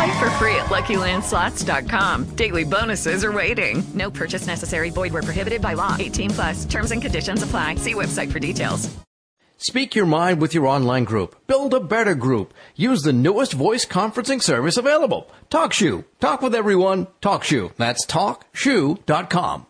Play 0.00 0.18
for 0.18 0.30
free 0.30 0.54
at 0.54 0.66
LuckyLandSlots.com. 0.66 2.24
Daily 2.34 2.64
bonuses 2.64 3.22
are 3.22 3.32
waiting. 3.32 3.82
No 3.92 4.10
purchase 4.10 4.46
necessary. 4.46 4.88
Void 4.88 5.12
where 5.12 5.22
prohibited 5.22 5.60
by 5.60 5.74
law. 5.74 5.94
18 5.98 6.30
plus. 6.30 6.64
Terms 6.64 6.90
and 6.92 7.02
conditions 7.02 7.42
apply. 7.42 7.74
See 7.74 7.92
website 7.92 8.32
for 8.32 8.38
details. 8.38 8.88
Speak 9.58 9.94
your 9.94 10.06
mind 10.06 10.40
with 10.40 10.54
your 10.54 10.66
online 10.66 11.04
group. 11.04 11.46
Build 11.46 11.74
a 11.74 11.80
better 11.80 12.14
group. 12.14 12.54
Use 12.76 13.02
the 13.02 13.12
newest 13.12 13.52
voice 13.52 13.84
conferencing 13.84 14.40
service 14.42 14.78
available. 14.78 15.30
TalkShoe. 15.50 16.06
Talk 16.18 16.40
with 16.40 16.54
everyone. 16.54 17.06
TalkShoe. 17.20 17.74
That's 17.76 18.06
TalkShoe.com. 18.06 19.66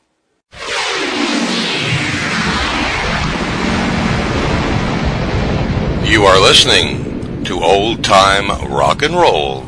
You 6.09 6.23
are 6.23 6.41
listening 6.41 7.43
to 7.47 7.61
Old 7.61 8.05
Time 8.05 8.71
Rock 8.71 9.03
and 9.03 9.17
Roll. 9.17 9.67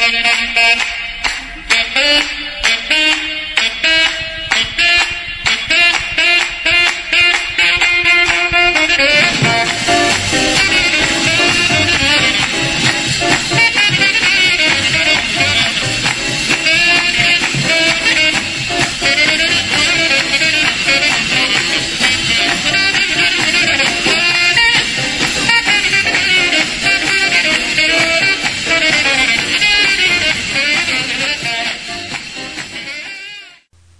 Thank 0.00 0.78
you. 0.78 0.87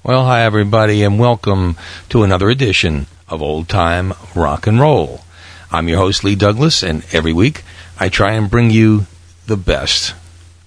Well, 0.09 0.25
hi 0.25 0.41
everybody, 0.41 1.03
and 1.03 1.19
welcome 1.19 1.77
to 2.09 2.23
another 2.23 2.49
edition 2.49 3.09
of 3.29 3.43
Old 3.43 3.69
Time 3.69 4.15
Rock 4.35 4.67
and 4.67 4.81
Roll. 4.81 5.21
I'm 5.71 5.87
your 5.87 5.99
host 5.99 6.25
Lee 6.25 6.35
Douglas, 6.35 6.83
and 6.83 7.05
every 7.13 7.35
week 7.35 7.63
I 8.01 8.09
try 8.09 8.33
and 8.33 8.51
bring 8.51 8.71
you 8.71 9.05
the 9.45 9.59
best 9.59 10.15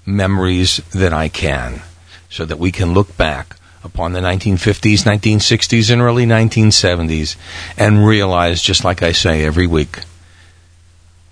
memories 0.05 0.77
that 0.93 1.11
I 1.11 1.27
can, 1.27 1.81
so 2.29 2.45
that 2.45 2.59
we 2.59 2.71
can 2.71 2.93
look 2.93 3.17
back 3.17 3.55
upon 3.83 4.13
the 4.13 4.19
1950s, 4.19 5.05
1960s, 5.05 5.91
and 5.91 6.03
early 6.03 6.27
1970s, 6.27 7.35
and 7.79 8.05
realize, 8.05 8.61
just 8.61 8.83
like 8.83 9.01
I 9.01 9.11
say 9.11 9.43
every 9.43 9.65
week, 9.65 10.01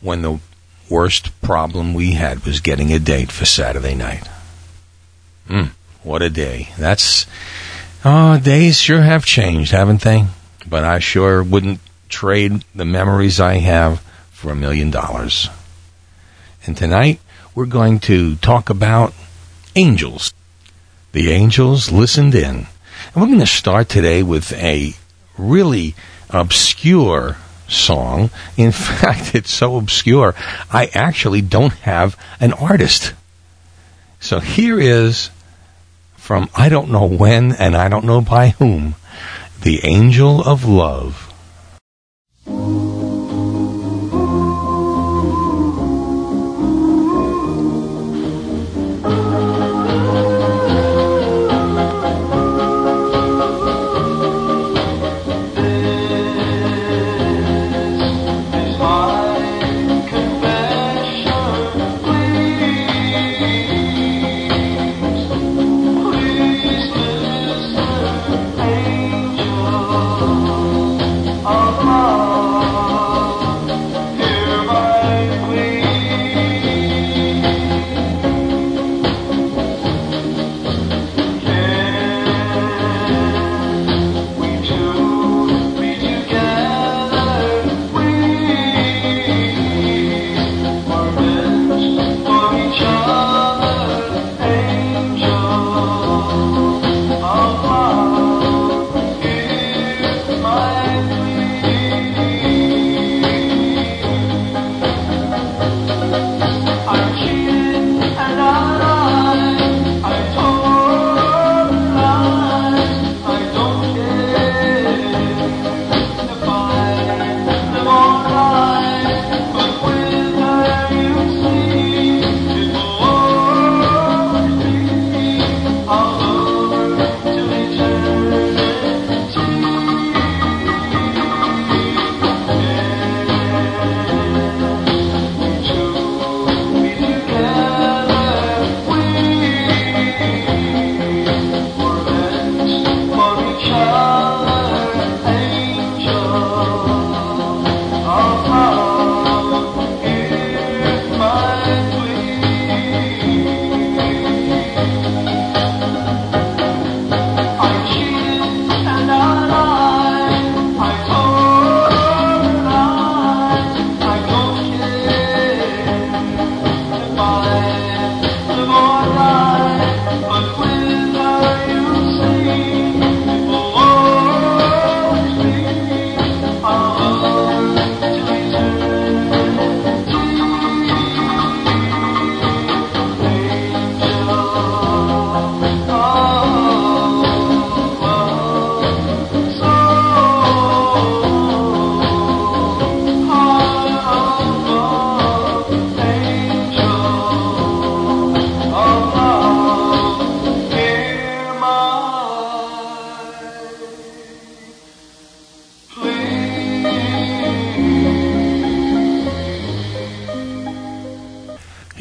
when 0.02 0.24
the 0.24 0.40
worst 0.90 1.40
problem 1.44 1.94
we 1.94 2.14
had 2.14 2.44
was 2.44 2.60
getting 2.60 2.92
a 2.92 2.98
date 2.98 3.32
for 3.32 3.46
Saturday 3.46 3.94
night. 3.94 4.28
Mm, 5.48 5.70
what 6.02 6.24
a 6.24 6.32
day! 6.32 6.70
That's 6.76 7.28
Uh, 8.02 8.38
oh, 8.38 8.40
days 8.40 8.80
sure 8.80 9.02
have 9.02 9.26
changed, 9.26 9.72
haven't 9.72 10.00
they? 10.02 10.26
But 10.66 10.86
I 10.86 11.00
sure 11.00 11.44
wouldn't 11.44 11.82
trade 12.08 12.64
the 12.74 12.86
memories 12.86 13.42
I 13.42 13.56
have 13.56 14.00
for 14.32 14.52
a 14.52 14.56
million 14.56 14.90
dollars. 14.90 15.50
And 16.66 16.78
tonight 16.78 17.20
we're 17.54 17.66
going 17.66 18.00
to 18.02 18.38
talk 18.38 18.70
about 18.70 19.14
angels. 19.76 20.34
The 21.12 21.32
angels 21.32 21.92
listened 21.92 22.36
in. 22.36 22.68
And 23.14 23.16
we're 23.16 23.28
going 23.28 23.40
to 23.40 23.46
start 23.46 23.90
today 23.90 24.24
with 24.24 24.54
a 24.54 24.94
really 25.38 25.94
obscure 26.30 27.36
song. 27.68 28.30
In 28.56 28.72
fact, 28.72 29.36
it's 29.36 29.52
so 29.52 29.76
obscure, 29.76 30.36
I 30.72 30.90
actually 30.94 31.42
don't 31.42 31.74
have 31.74 32.18
an 32.40 32.54
artist. 32.54 33.14
So 34.22 34.40
here 34.40 34.80
is 34.80 35.32
from 36.30 36.48
I 36.56 36.70
don't 36.70 36.92
know 36.92 37.08
when 37.08 37.54
and 37.54 37.76
I 37.76 37.90
don't 37.90 38.06
know 38.06 38.22
by 38.22 38.50
whom, 38.50 38.94
The 39.62 39.84
Angel 39.84 40.44
of 40.44 40.64
Love. 40.64 41.29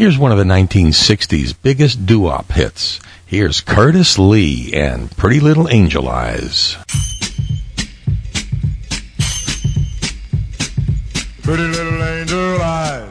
Here's 0.08 0.16
one 0.16 0.32
of 0.32 0.38
the 0.38 0.44
1960s 0.44 1.55
biggest 1.60 2.06
doo-wop 2.06 2.50
hits. 2.52 2.99
Here's 3.26 3.60
Curtis 3.60 4.19
Lee 4.19 4.72
and 4.72 5.14
Pretty 5.14 5.38
Little 5.38 5.69
Angel 5.69 6.08
Eyes. 6.08 6.78
Pretty 11.43 11.62
little 11.62 12.02
angel 12.02 12.62
eyes, 12.62 13.07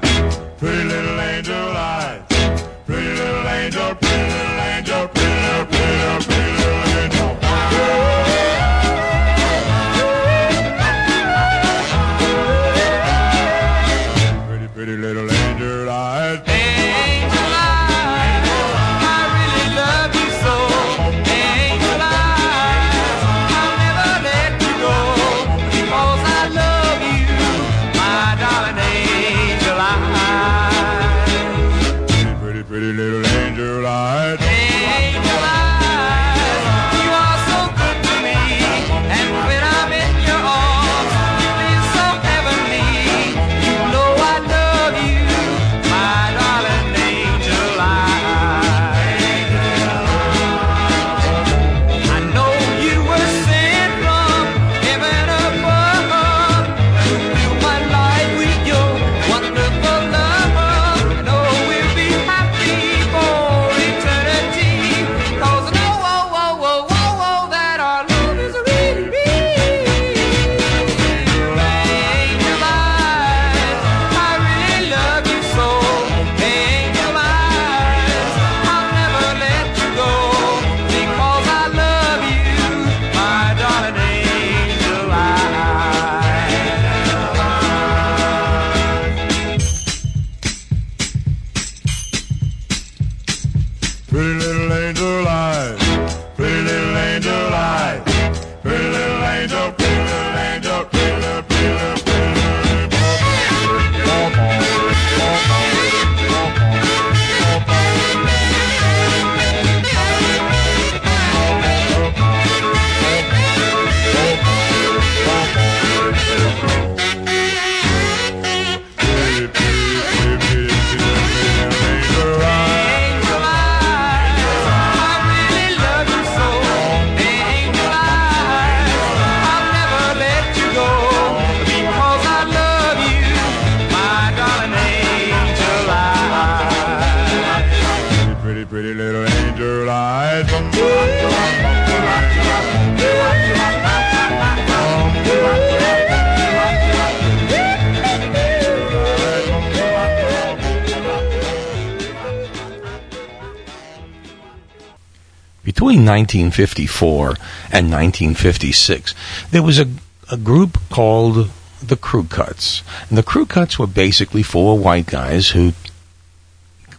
1954 156.28 157.28
and 157.72 157.92
1956, 157.92 159.16
there 159.52 159.64
was 159.64 159.80
a, 159.80 159.88
a 160.32 160.38
group 160.38 160.78
called 160.90 161.50
the 161.82 161.96
Crew 161.96 162.26
Cuts. 162.26 162.84
And 163.10 163.18
the 163.18 163.24
Crew 163.24 163.46
Cuts 163.46 163.80
were 163.80 163.88
basically 163.88 164.44
four 164.44 164.78
white 164.78 165.06
guys 165.06 165.50
who 165.50 165.74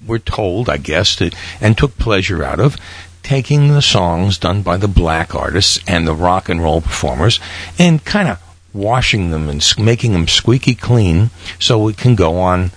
were 0.07 0.19
told, 0.19 0.69
I 0.69 0.79
guess, 0.79 1.17
to, 1.17 1.31
and 1.61 1.77
took 1.77 1.99
pleasure 1.99 2.43
out 2.43 2.61
of 2.61 2.77
taking 3.23 3.69
the 3.69 3.83
songs 3.83 4.39
done 4.39 4.63
by 4.63 4.79
the 4.79 4.89
black 4.89 5.35
artists 5.35 5.79
and 5.87 6.09
the 6.09 6.15
rock 6.15 6.49
and 6.49 6.63
roll 6.63 6.81
performers 6.81 7.39
and 7.79 8.05
kind 8.05 8.29
of 8.29 8.43
washing 8.73 9.31
them 9.31 9.49
and 9.51 9.63
making 9.79 10.13
them 10.13 10.27
squeaky 10.27 10.75
clean 10.75 11.29
so 11.59 11.89
it 11.89 11.99
can 11.99 12.15
go 12.15 12.39
on 12.39 12.71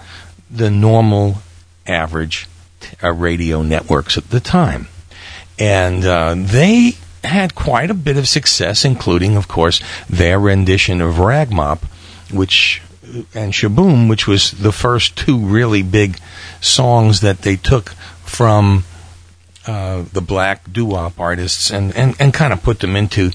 the 0.49 0.69
normal 0.69 1.37
average 1.87 2.49
uh, 3.01 3.11
radio 3.13 3.61
networks 3.61 4.17
at 4.17 4.29
the 4.29 4.39
time 4.41 4.87
and 5.61 6.03
uh, 6.05 6.33
they 6.35 6.93
had 7.23 7.53
quite 7.53 7.91
a 7.91 7.93
bit 7.93 8.17
of 8.17 8.27
success, 8.27 8.83
including, 8.83 9.37
of 9.37 9.47
course, 9.47 9.79
their 10.09 10.39
rendition 10.39 11.01
of 11.01 11.19
Ragmop, 11.19 11.83
which 12.31 12.81
and 13.35 13.53
Sh-Boom, 13.53 14.07
which 14.07 14.25
was 14.25 14.49
the 14.49 14.71
first 14.71 15.15
two 15.15 15.37
really 15.37 15.83
big 15.83 16.17
songs 16.61 17.21
that 17.21 17.43
they 17.43 17.57
took 17.57 17.89
from 18.25 18.85
uh, 19.67 20.05
the 20.11 20.21
black 20.21 20.73
doo-wop 20.73 21.19
artists 21.19 21.69
and, 21.69 21.95
and, 21.95 22.15
and 22.19 22.33
kind 22.33 22.53
of 22.53 22.63
put 22.63 22.79
them 22.79 22.95
into 22.95 23.29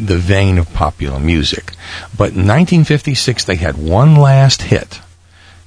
the 0.00 0.18
vein 0.18 0.58
of 0.58 0.72
popular 0.72 1.20
music. 1.20 1.74
But 2.10 2.32
in 2.32 2.48
1956, 2.48 3.44
they 3.44 3.54
had 3.54 3.76
one 3.76 4.16
last 4.16 4.62
hit 4.62 5.00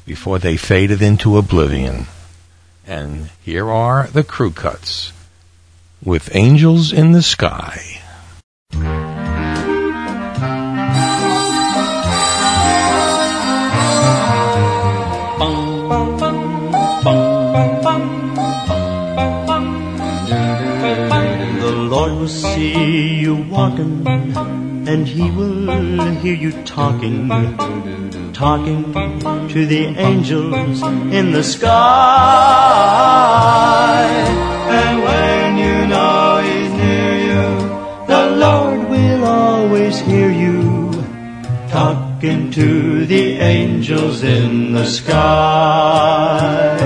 before 0.06 0.40
they 0.40 0.58
faded 0.58 1.02
into 1.02 1.38
oblivion. 1.38 2.08
And 2.86 3.30
here 3.46 3.70
are 3.70 4.08
the 4.08 4.26
Crew 4.26 4.52
Cuts 4.52 5.14
with 6.04 6.36
Angels 6.36 6.92
in 6.92 7.12
the 7.12 7.22
Sky. 7.22 8.02
The 21.60 21.72
Lord 21.72 22.12
will 22.14 22.28
see 22.28 23.20
you 23.20 23.36
walking, 23.36 24.08
and 24.88 25.08
He 25.08 25.30
will 25.30 25.70
hear 26.16 26.34
you 26.34 26.52
talking, 26.64 27.30
talking 28.34 28.94
to 29.50 29.66
the 29.68 29.86
angels 29.98 30.82
in 30.82 31.32
the 31.32 31.44
sky. 31.44 32.42
And 34.70 35.04
when 35.04 35.58
you 35.58 35.88
know 35.88 36.42
He's 36.44 36.74
near 36.74 37.14
you, 37.30 37.46
the 38.08 38.24
Lord 38.38 38.90
will 38.90 39.24
always 39.26 40.00
hear 40.00 40.30
you 40.32 40.92
talking 41.70 42.52
to 42.52 43.06
the 43.06 43.38
angels 43.40 44.24
in 44.24 44.74
the 44.74 44.86
sky. 44.86 46.78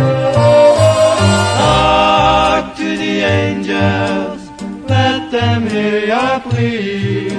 Talk 1.58 2.78
to 2.78 2.98
the 2.98 3.16
angels, 3.42 4.50
let 4.88 5.32
them 5.32 5.68
hear 5.68 6.06
your 6.06 6.40
plea. 6.42 7.30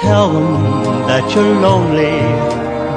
Tell 0.00 0.32
them 0.32 1.06
that 1.06 1.34
you're 1.34 1.60
lonely. 1.60 2.20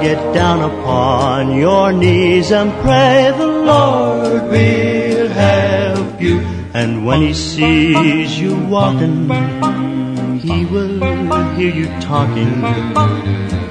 Get 0.01 0.33
down 0.33 0.61
upon 0.61 1.55
your 1.55 1.91
knees 1.91 2.51
and 2.51 2.71
pray 2.81 3.33
the 3.37 3.47
Lord 3.47 4.43
will 4.49 5.27
help 5.29 6.21
you. 6.21 6.56
And 6.77 7.05
when 7.07 7.23
He 7.23 7.33
sees 7.33 8.39
you 8.39 8.55
walking, 8.55 9.27
He 10.37 10.63
will 10.65 10.99
hear 11.55 11.73
you 11.73 11.87
talking, 11.99 12.61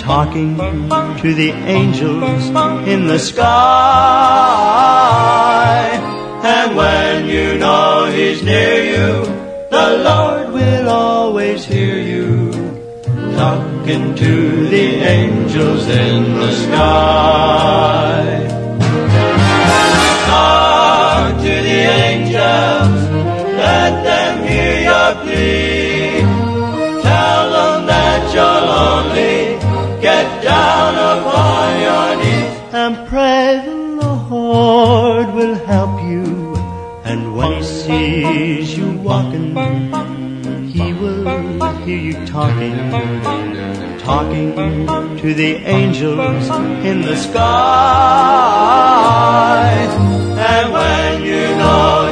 talking 0.00 0.56
to 0.56 1.32
the 1.32 1.52
angels 1.52 2.48
in 2.88 3.06
the 3.06 3.20
sky. 3.20 3.46
And 6.42 6.76
when 6.76 7.28
you 7.28 7.58
know 7.58 8.10
He's 8.10 8.42
near 8.42 8.82
you, 8.82 9.24
the 9.70 9.98
Lord 10.02 10.52
will 10.52 10.88
always 10.88 11.64
hear 11.64 12.00
you 12.00 12.50
talking 13.36 14.16
to 14.16 14.66
the 14.66 14.94
angels 15.16 15.86
in 15.86 16.34
the 16.34 16.50
sky. 16.50 18.55
To 21.46 21.52
the 21.52 21.80
angels, 22.10 23.00
let 23.62 23.92
them 24.08 24.34
hear 24.48 24.76
your 24.90 25.10
plea. 25.22 26.22
Tell 27.02 27.44
them 27.56 27.86
that 27.86 28.20
you're 28.34 28.62
lonely, 28.74 29.38
get 30.02 30.26
down 30.42 30.94
upon 31.12 31.66
your 31.86 32.08
knees 32.20 32.56
and 32.74 33.08
pray 33.08 33.62
the 33.64 33.74
Lord 34.28 35.32
will 35.34 35.54
help 35.54 36.02
you. 36.02 36.56
And 37.04 37.36
when 37.36 37.52
He 37.52 37.62
sees 37.62 38.76
you 38.76 38.90
walking, 38.98 39.54
will 41.00 41.76
hear 41.84 41.98
you 41.98 42.14
talking, 42.26 42.76
talking 43.98 44.54
to 45.18 45.34
the 45.34 45.56
angels 45.64 46.48
in 46.84 47.02
the 47.02 47.16
sky. 47.16 47.46
And 50.38 50.72
when 50.72 51.24
you 51.24 51.56
know 51.56 52.05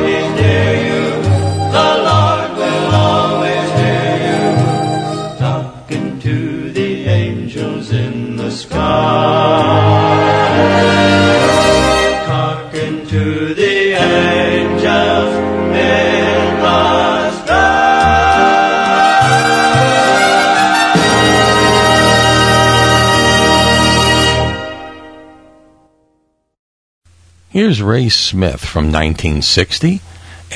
Here's 27.54 27.78
Ray 27.80 28.08
Smith 28.08 28.64
from 28.64 28.90
1960 28.90 30.00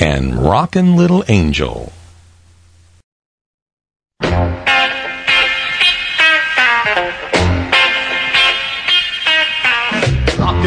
and 0.01 0.35
Rockin' 0.35 0.97
Little 0.97 1.23
Angel. 1.29 1.93
Rockin' 4.21 4.35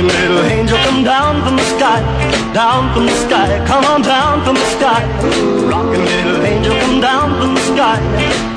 little 0.08 0.40
angel, 0.40 0.78
come 0.78 1.04
down 1.04 1.44
from 1.44 1.56
the 1.56 1.64
sky, 1.76 2.00
down 2.54 2.94
from 2.94 3.04
the 3.04 3.16
sky, 3.28 3.62
come 3.66 3.84
on 3.84 4.00
down 4.00 4.42
from 4.42 4.54
the 4.54 4.64
sky. 4.78 5.04
Rockin' 5.68 6.02
little 6.02 6.46
angel, 6.46 6.72
come 6.80 7.00
down 7.02 7.38
from 7.42 7.54
the 7.56 7.60
sky, 7.60 7.98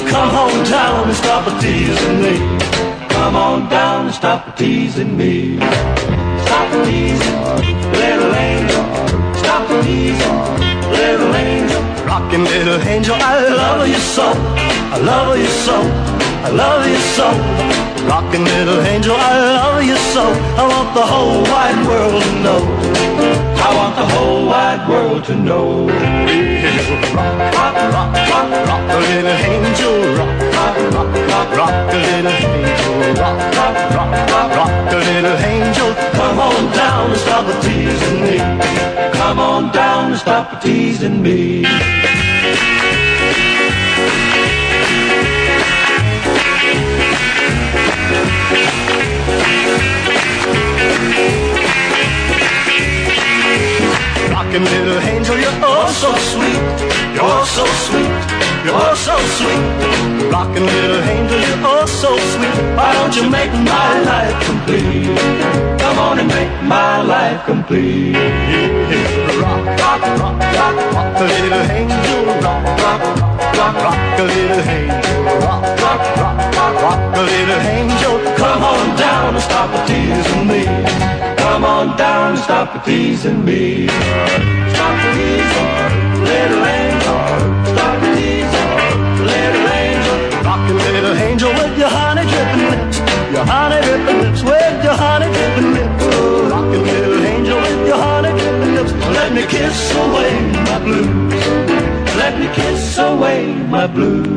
come 0.10 0.34
on 0.34 0.63
down 0.72 1.10
and 1.10 1.17
stop 1.17 1.60
teasing 1.60 2.22
me. 2.22 2.38
Come 3.10 3.36
on 3.36 3.67
down 3.70 4.05
and 4.05 4.15
stop 4.15 4.55
teasing 4.55 5.17
me. 5.17 5.60
Stop 6.86 7.60
little 7.98 8.36
angel. 8.36 8.84
Stop 9.34 9.68
teasing, 9.84 10.38
little 10.92 11.36
angel. 11.36 11.82
Rockin' 12.06 12.44
little 12.44 12.80
angel, 12.82 13.15
I 13.15 13.50
love 13.50 13.88
you 13.88 13.96
so. 13.96 14.27
I 14.94 14.98
love 15.00 15.38
you 15.38 15.48
so. 15.48 15.77
I 16.46 16.50
love 16.50 16.88
you 16.88 17.00
so. 17.18 17.27
Rockin' 18.08 18.46
little 18.46 18.82
angel, 18.82 19.15
I 19.15 19.39
love 19.39 19.84
you 19.84 19.98
so. 20.13 20.25
I 20.62 20.68
want 20.68 20.94
the 20.94 21.01
whole 21.01 21.42
wide 21.44 21.88
world 21.88 22.22
to 22.22 22.34
know. 22.44 23.45
I 23.65 23.74
want 23.75 23.95
the 23.95 24.05
whole 24.05 24.45
wide 24.45 24.88
world 24.88 25.24
to 25.24 25.36
know. 25.36 25.88
Rock, 25.88 27.34
rock, 27.57 27.75
rock, 27.95 28.13
rock, 28.29 28.50
rock 28.69 28.86
a 28.93 29.00
little 29.10 29.38
angel. 29.51 29.95
Rock, 30.19 30.34
rock, 30.53 30.77
rock, 30.93 31.10
rock, 31.31 31.50
rock 31.57 31.74
a 31.89 31.98
little 31.98 32.38
angel. 32.45 32.93
Rock, 33.24 33.39
rock, 33.57 33.75
rock, 33.95 34.12
rock, 34.29 34.50
rock 34.57 34.93
a 34.93 34.98
little 35.10 35.38
angel. 35.50 35.89
Come 36.13 36.39
on 36.39 36.63
down 36.74 37.10
and 37.10 37.19
stop 37.19 37.45
teasing 37.63 38.22
me. 38.22 38.38
Come 39.17 39.39
on 39.39 39.72
down 39.72 40.12
and 40.12 40.19
stop 40.19 40.62
teasing 40.62 41.24
me. 41.24 42.04
Rockin' 54.55 54.71
little 54.71 55.00
angel, 55.03 55.38
you're 55.38 55.59
oh 55.67 55.91
so 55.91 56.15
sweet. 56.31 56.63
You're 57.12 57.43
so 57.43 57.65
sweet. 57.91 58.07
You're 58.63 58.95
so 58.95 59.15
sweet. 59.35 60.31
Rockin' 60.31 60.65
little 60.65 61.03
angel, 61.12 61.39
you're 61.43 61.67
oh 61.67 61.85
so 61.85 62.15
sweet. 62.15 62.55
Why 62.71 62.93
don't 62.93 63.13
you 63.17 63.29
make 63.29 63.51
my 63.51 64.00
life 64.07 64.31
complete? 64.47 65.12
Come 65.77 66.00
on 66.00 66.19
and 66.19 66.29
make 66.29 66.55
my 66.63 67.01
life 67.01 67.43
complete. 67.43 68.15
Rock, 69.43 69.65
rock, 69.75 70.01
rock, 70.24 70.39
rock, 70.39 70.75
rock 70.95 71.19
a 71.19 71.27
little 71.35 71.65
angel. 71.75 72.24
Rock, 72.39 72.63
rock, 72.79 73.01
rock, 73.59 73.75
rock 73.83 74.19
a 74.19 74.24
little 74.24 74.63
angel. 74.71 75.03
Rock, 75.43 75.63
rock, 75.83 76.01
rock, 76.15 76.39
rock, 76.55 76.75
rock 76.79 77.01
a 77.12 77.24
little 77.27 77.62
angel. 77.75 78.15
Come 78.39 78.63
on 78.63 78.95
down 78.95 79.33
and 79.35 79.43
stop 79.43 79.67
the 79.75 79.83
tears 79.83 80.24
teasing 80.24 80.47
me. 80.47 81.14
Come 81.55 81.63
on 81.63 81.95
down 81.95 82.35
stop 82.35 82.83
teasing 82.83 83.45
me. 83.45 83.88
Stop 83.88 84.95
teasing, 85.15 85.71
little 86.27 86.65
angel. 86.67 87.19
Stop 87.71 87.95
teasing, 88.12 88.71
little 89.24 89.67
angel. 89.79 90.17
Rockin' 90.43 90.77
little 90.77 91.15
angel 91.15 91.51
with 91.53 91.79
your 91.79 91.88
honey 91.88 92.24
dripping 92.27 92.65
lips. 92.71 92.97
Your 93.31 93.45
honey 93.45 93.79
dripping 93.88 94.19
lips 94.19 94.43
with 94.43 94.83
your 94.83 94.97
honey 95.00 95.31
dripping 95.31 95.71
lips. 95.77 96.03
Rockin' 96.51 96.83
little 96.83 97.24
angel 97.24 97.57
with 97.62 97.88
your 97.88 98.00
honey 98.03 98.31
dripping 98.38 98.74
lips. 98.75 98.91
Let 99.15 99.31
me 99.31 99.43
kiss 99.47 99.95
away 99.95 100.35
my 100.67 100.79
blues. 100.83 101.33
Let 102.19 102.33
me 102.38 102.47
kiss 102.53 102.97
away 102.97 103.55
my 103.71 103.88
blues. 103.88 104.27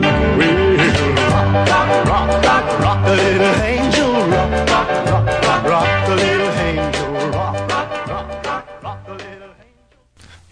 Rock, 1.34 1.66
rock, 1.66 2.06
rock, 2.06 2.30
rock, 2.44 2.66
rock 2.78 3.06
a 3.08 3.14
little 3.16 3.54
angel. 3.74 4.12
Rock, 4.14 4.70
rock, 4.70 4.88
rock, 5.10 5.42
rock, 5.42 5.64
rock 5.64 6.08
a 6.08 6.14
little 6.14 6.46
angel. 6.46 6.57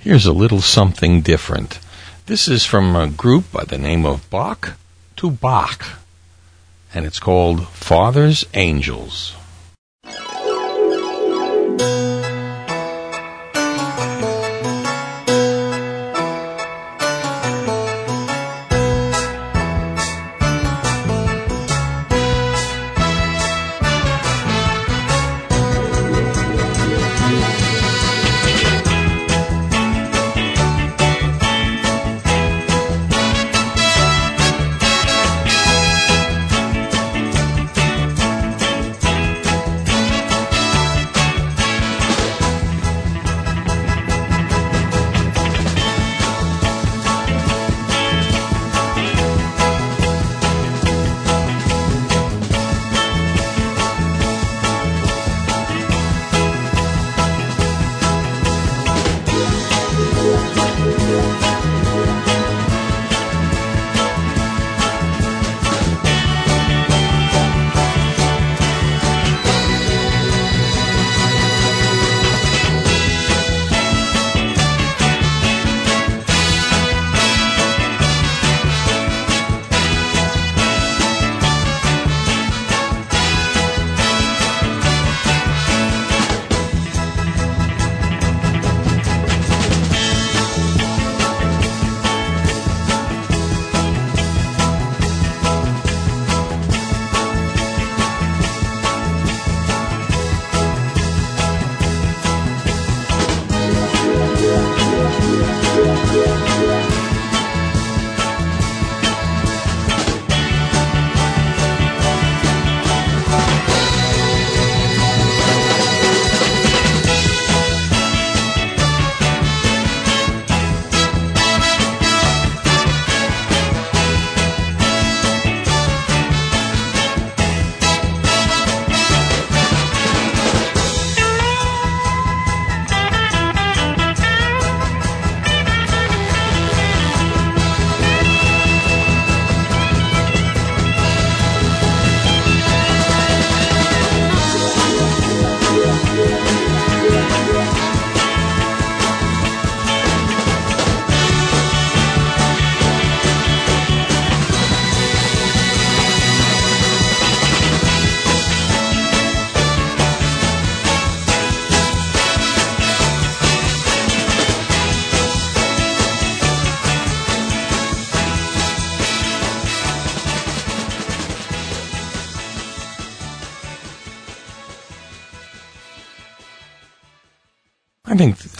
Here's 0.07 0.25
a 0.25 0.33
little 0.33 0.61
something 0.61 1.21
different. 1.21 1.81
This 2.27 2.47
is 2.47 2.65
from 2.65 2.95
a 2.95 3.09
group 3.09 3.51
by 3.51 3.65
the 3.65 3.77
name 3.77 4.07
of 4.07 4.31
Bach 4.31 4.79
to 5.17 5.33
Bach, 5.33 5.99
and 6.95 7.05
it's 7.05 7.19
called 7.19 7.67
Father's 7.67 8.47
Angels. 8.55 9.36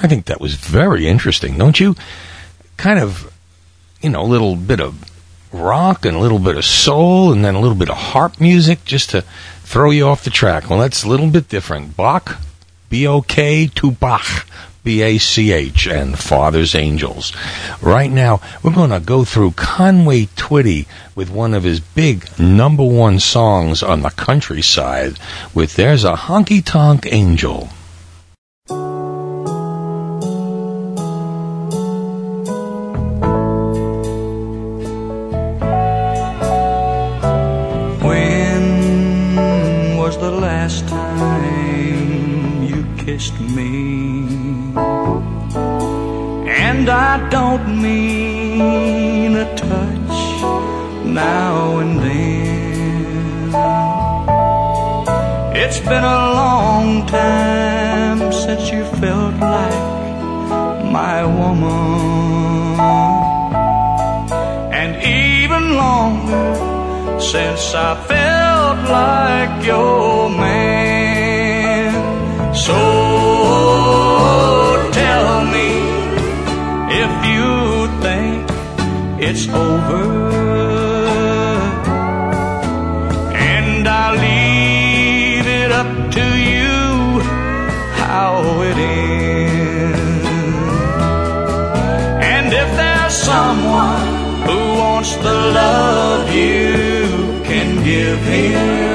I 0.07 0.09
think 0.09 0.27
that 0.27 0.41
was 0.41 0.55
very 0.55 1.09
interesting, 1.09 1.59
don't 1.59 1.81
you? 1.81 1.97
Kind 2.77 3.01
of, 3.01 3.29
you 4.01 4.09
know, 4.09 4.23
a 4.23 4.23
little 4.23 4.55
bit 4.55 4.79
of 4.79 5.11
rock 5.53 6.07
and 6.07 6.17
a 6.17 6.21
little 6.21 6.39
bit 6.39 6.57
of 6.57 6.65
soul 6.65 7.33
and 7.33 7.45
then 7.45 7.57
a 7.57 7.61
little 7.61 7.77
bit 7.77 7.91
of 7.91 7.97
harp 7.97 8.41
music 8.41 8.85
just 8.85 9.11
to 9.11 9.23
throw 9.65 9.91
you 9.91 10.07
off 10.07 10.23
the 10.23 10.31
track. 10.31 10.71
Well, 10.71 10.79
that's 10.79 11.03
a 11.03 11.09
little 11.09 11.29
bit 11.29 11.49
different. 11.49 11.97
Bach, 11.97 12.39
B 12.89 13.05
O 13.09 13.21
K 13.21 13.67
to 13.67 13.91
Bach, 13.91 14.47
B 14.85 15.03
A 15.03 15.19
C 15.19 15.51
H, 15.51 15.89
and 15.89 16.17
Father's 16.17 16.77
Angels. 16.77 17.33
Right 17.83 18.13
now, 18.13 18.41
we're 18.63 18.75
going 18.75 18.91
to 18.91 19.01
go 19.01 19.25
through 19.25 19.55
Conway 19.57 20.27
Twitty 20.37 20.87
with 21.17 21.31
one 21.31 21.53
of 21.53 21.65
his 21.65 21.81
big 21.81 22.29
number 22.39 22.85
one 22.85 23.19
songs 23.19 23.83
on 23.83 24.03
the 24.03 24.11
countryside 24.11 25.19
with 25.53 25.75
There's 25.75 26.05
a 26.05 26.15
Honky 26.15 26.65
Tonk 26.65 27.13
Angel. 27.13 27.71
Kissed 43.27 43.41
me? 43.41 44.77
And 46.69 46.89
I 46.89 47.29
don't 47.29 47.83
mean 47.83 49.37
a 49.37 49.57
touch 49.57 50.19
now 51.05 51.79
and 51.79 51.99
then. 52.01 53.55
It's 55.57 55.81
been 55.81 56.05
a 56.05 56.33
long 56.41 57.07
time 57.07 58.33
since 58.33 58.71
you 58.71 58.85
felt 59.01 59.35
like 59.41 59.83
my 60.99 61.25
woman. 61.25 62.81
And 64.81 64.93
even 65.03 65.77
longer 65.77 67.21
since 67.21 67.75
I 67.75 67.95
felt 68.11 68.79
like 68.91 69.67
your 69.67 70.29
man. 70.31 71.17
So 72.55 73.06
it's 79.29 79.49
over. 79.49 80.05
And 83.35 83.89
I 83.89 84.07
leave 84.27 85.47
it 85.47 85.73
up 85.73 85.93
to 86.17 86.27
you 86.53 87.21
how 88.03 88.63
it 88.63 88.77
ends. 88.77 90.27
And 92.35 92.47
if 92.63 92.71
there's 92.81 93.15
someone 93.15 94.07
who 94.47 94.59
wants 94.83 95.17
the 95.17 95.39
love 95.61 96.33
you 96.33 97.43
can 97.43 97.83
give 97.83 98.21
him, 98.21 98.86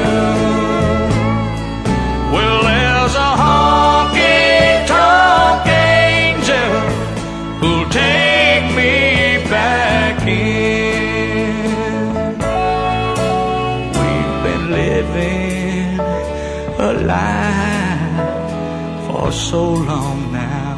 so 19.31 19.73
long 19.73 20.31
now. 20.31 20.75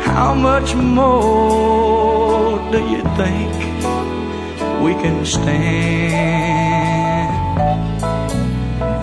How 0.00 0.34
much 0.34 0.74
more 0.74 2.58
do 2.70 2.78
you 2.78 3.02
think 3.20 3.52
we 4.82 4.94
can 5.02 5.24
stand? 5.26 6.20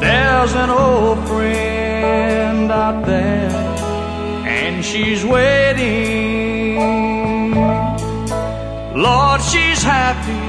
There's 0.01 0.53
an 0.53 0.69
old 0.69 1.27
friend 1.27 2.71
out 2.71 3.05
there, 3.05 3.51
and 4.47 4.85
she's 4.85 5.25
waiting. 5.25 6.77
Lord, 8.95 9.41
she's 9.41 9.83
happy 9.83 10.47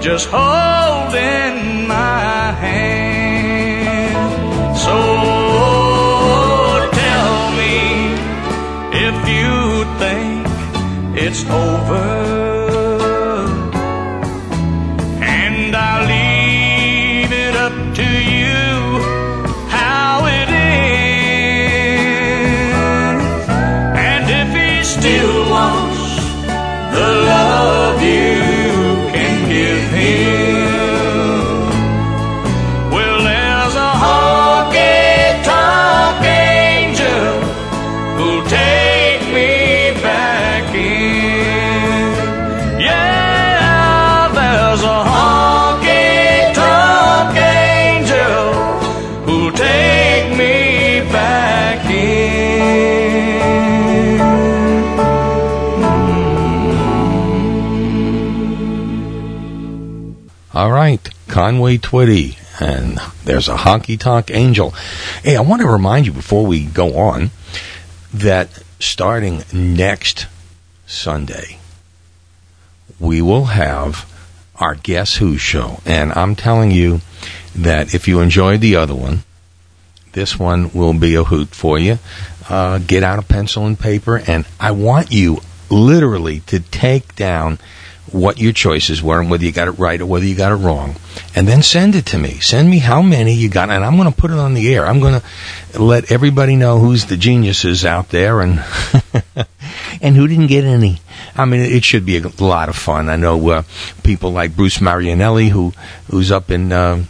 just 0.00 0.28
holding 0.30 1.86
my 1.88 2.52
hand. 2.52 2.98
So 4.78 5.47
it's 11.28 11.44
over. 11.50 12.37
Conway 61.48 61.78
Twitty, 61.78 62.36
and 62.60 62.98
there's 63.24 63.48
a 63.48 63.56
honky 63.56 63.98
tonk 63.98 64.30
angel. 64.30 64.72
Hey, 65.22 65.34
I 65.34 65.40
want 65.40 65.62
to 65.62 65.66
remind 65.66 66.04
you 66.04 66.12
before 66.12 66.44
we 66.44 66.66
go 66.66 66.98
on 66.98 67.30
that 68.12 68.50
starting 68.78 69.44
next 69.50 70.26
Sunday, 70.86 71.58
we 73.00 73.22
will 73.22 73.46
have 73.46 74.06
our 74.56 74.74
Guess 74.74 75.16
Who 75.16 75.38
show. 75.38 75.80
And 75.86 76.12
I'm 76.12 76.34
telling 76.34 76.70
you 76.70 77.00
that 77.56 77.94
if 77.94 78.06
you 78.06 78.20
enjoyed 78.20 78.60
the 78.60 78.76
other 78.76 78.94
one, 78.94 79.22
this 80.12 80.38
one 80.38 80.70
will 80.74 80.92
be 80.92 81.14
a 81.14 81.24
hoot 81.24 81.48
for 81.48 81.78
you. 81.78 81.98
Uh, 82.46 82.76
get 82.76 83.02
out 83.02 83.18
a 83.18 83.22
pencil 83.22 83.64
and 83.64 83.80
paper, 83.80 84.20
and 84.26 84.44
I 84.60 84.72
want 84.72 85.12
you 85.12 85.38
literally 85.70 86.40
to 86.40 86.60
take 86.60 87.16
down 87.16 87.58
what 88.12 88.38
your 88.38 88.52
choices 88.52 89.02
were 89.02 89.20
and 89.20 89.30
whether 89.30 89.44
you 89.44 89.52
got 89.52 89.68
it 89.68 89.72
right 89.72 90.00
or 90.00 90.06
whether 90.06 90.24
you 90.24 90.34
got 90.34 90.52
it 90.52 90.56
wrong. 90.56 90.96
And 91.34 91.46
then 91.46 91.62
send 91.62 91.94
it 91.94 92.06
to 92.06 92.18
me. 92.18 92.40
Send 92.40 92.70
me 92.70 92.78
how 92.78 93.02
many 93.02 93.34
you 93.34 93.48
got, 93.48 93.70
and 93.70 93.84
I'm 93.84 93.96
going 93.96 94.10
to 94.10 94.16
put 94.16 94.30
it 94.30 94.38
on 94.38 94.54
the 94.54 94.74
air. 94.74 94.86
I'm 94.86 95.00
going 95.00 95.20
to 95.20 95.80
let 95.80 96.10
everybody 96.10 96.56
know 96.56 96.78
who's 96.78 97.06
the 97.06 97.16
geniuses 97.16 97.84
out 97.84 98.08
there 98.10 98.40
and 98.40 98.64
and 100.00 100.16
who 100.16 100.26
didn't 100.26 100.46
get 100.46 100.64
any. 100.64 100.98
I 101.36 101.44
mean, 101.44 101.60
it 101.60 101.84
should 101.84 102.06
be 102.06 102.18
a 102.18 102.28
lot 102.42 102.68
of 102.68 102.76
fun. 102.76 103.08
I 103.08 103.16
know 103.16 103.48
uh, 103.50 103.62
people 104.02 104.32
like 104.32 104.56
Bruce 104.56 104.78
Marianelli, 104.78 105.48
who 105.48 105.72
who's 106.10 106.32
up 106.32 106.50
in. 106.50 106.72
Uh, 106.72 107.04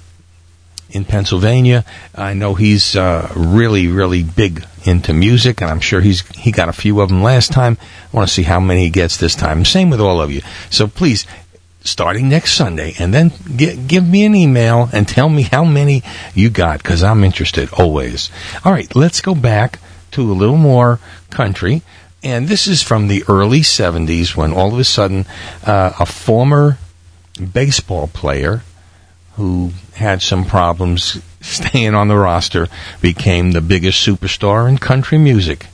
in 0.91 1.05
Pennsylvania. 1.05 1.85
I 2.15 2.33
know 2.33 2.55
he's 2.55 2.97
uh, 2.97 3.31
really, 3.37 3.89
really 3.89 4.23
big 4.23 4.65
into 4.89 5.13
music, 5.13 5.61
and 5.61 5.71
I'm 5.71 5.81
sure 5.81 6.01
he's 6.01 6.27
he 6.37 6.51
got 6.51 6.69
a 6.69 6.73
few 6.73 7.01
of 7.01 7.09
them 7.09 7.23
last 7.23 7.53
time. 7.53 7.79
I 8.13 8.17
want 8.17 8.29
to 8.29 8.35
see 8.35 8.43
how 8.43 8.59
many 8.59 8.85
he 8.85 8.91
gets 8.91 9.17
this 9.17 9.35
time. 9.35 9.65
Same 9.65 9.91
with 9.91 10.01
all 10.01 10.21
of 10.21 10.33
you. 10.33 10.43
So 10.71 10.89
please, 10.89 11.27
starting 11.83 12.29
next 12.29 12.55
Sunday, 12.55 12.95
and 12.99 13.15
then 13.15 13.33
gi- 13.57 13.77
give 13.77 14.07
me 14.07 14.25
an 14.25 14.35
email 14.35 14.89
and 14.93 15.07
tell 15.07 15.29
me 15.29 15.43
how 15.43 15.65
many 15.65 16.03
you 16.35 16.51
got, 16.51 16.83
because 16.83 17.03
I'm 17.03 17.23
interested 17.23 17.73
always. 17.73 18.31
All 18.65 18.73
right, 18.73 18.95
let's 18.97 19.21
go 19.21 19.35
back 19.35 19.79
to 20.13 20.31
a 20.31 20.35
little 20.35 20.57
more 20.57 20.99
country. 21.31 21.83
And 22.23 22.49
this 22.49 22.67
is 22.67 22.83
from 22.83 23.07
the 23.07 23.23
early 23.29 23.61
70s 23.61 24.35
when 24.35 24.53
all 24.53 24.73
of 24.73 24.79
a 24.79 24.85
sudden 24.85 25.25
uh, 25.65 25.93
a 26.01 26.07
former 26.07 26.79
baseball 27.53 28.09
player 28.09 28.63
who 29.37 29.71
had 29.95 30.21
some 30.21 30.45
problems 30.45 31.23
staying 31.41 31.95
on 31.95 32.09
the 32.09 32.17
roster, 32.17 32.69
became 33.01 33.53
the 33.53 33.61
biggest 33.61 34.07
superstar 34.07 34.69
in 34.69 34.79
country 34.79 35.19
music. 35.19 35.67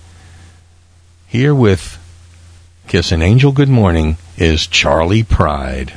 Here 1.27 1.55
with 1.55 1.99
Kiss 2.89 3.13
an 3.13 3.23
Angel 3.23 3.53
Good 3.53 3.69
Morning 3.69 4.17
is 4.37 4.67
Charley 4.67 5.23
Pride. 5.23 5.95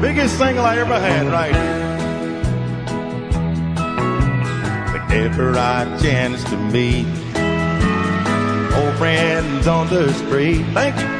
Biggest 0.00 0.38
single 0.38 0.64
I 0.64 0.78
ever 0.78 0.98
had, 0.98 1.26
right? 1.26 1.76
whenever 5.16 5.58
I 5.58 5.98
chance 5.98 6.44
to 6.44 6.56
meet 6.56 7.06
old 8.76 8.94
friends 8.96 9.66
on 9.66 9.88
the 9.88 10.12
street. 10.12 10.64
Thank 10.72 11.00
you. 11.00 11.15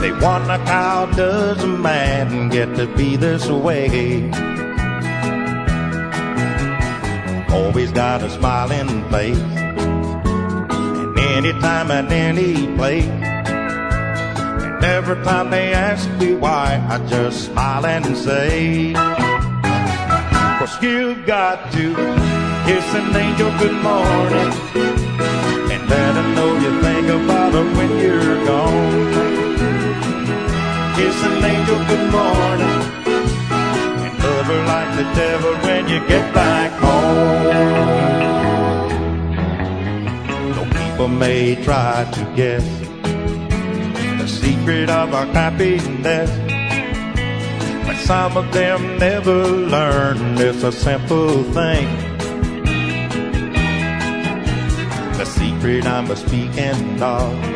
They 0.00 0.12
wonder 0.12 0.58
how 0.58 1.06
does 1.06 1.62
a 1.64 1.66
man 1.66 2.48
get 2.48 2.76
to 2.76 2.86
be 2.96 3.16
this 3.16 3.48
way? 3.48 4.30
Always 7.50 7.90
got 7.92 8.22
a 8.22 8.30
smiling 8.30 9.08
face, 9.10 9.38
and 9.38 11.18
anytime 11.18 11.90
and 11.90 12.12
any 12.12 12.66
place. 12.76 13.04
And 13.06 14.84
every 14.84 15.16
time 15.24 15.50
they 15.50 15.72
ask 15.72 16.08
me 16.20 16.34
why, 16.34 16.84
I 16.90 16.98
just 17.08 17.46
smile 17.46 17.86
and 17.86 18.16
say, 18.16 18.92
Cause 20.58 20.82
you've 20.82 21.24
got 21.24 21.72
to 21.72 21.94
kiss 22.66 22.94
an 22.94 23.16
angel 23.16 23.50
good 23.58 23.76
morning 23.82 24.52
and 25.72 25.88
let 25.88 26.14
her 26.16 26.34
know 26.34 26.50
you 26.58 26.80
think 26.82 27.08
about 27.08 27.52
her 27.54 27.64
when 27.76 27.98
you're 27.98 28.44
gone. 28.44 29.15
Kiss 30.96 31.22
an 31.24 31.44
angel 31.44 31.76
good 31.90 32.10
morning 32.10 32.80
and 34.02 34.18
love 34.18 34.46
her 34.46 34.64
like 34.64 34.96
the 34.96 35.04
devil 35.14 35.54
when 35.56 35.86
you 35.88 36.00
get 36.08 36.32
back 36.32 36.72
home. 36.80 37.52
Though 40.54 40.70
people 40.80 41.08
may 41.08 41.62
try 41.62 42.10
to 42.10 42.32
guess 42.34 42.64
the 44.22 44.26
secret 44.26 44.88
of 44.88 45.12
our 45.12 45.26
happiness. 45.26 46.30
But 47.86 47.96
some 47.98 48.38
of 48.38 48.50
them 48.54 48.96
never 48.98 49.46
learn 49.46 50.38
it's 50.38 50.62
a 50.62 50.72
simple 50.72 51.42
thing. 51.52 51.86
The 55.18 55.26
secret 55.26 55.84
I'm 55.84 56.10
a 56.10 56.16
speaking 56.16 57.02
of 57.02 57.55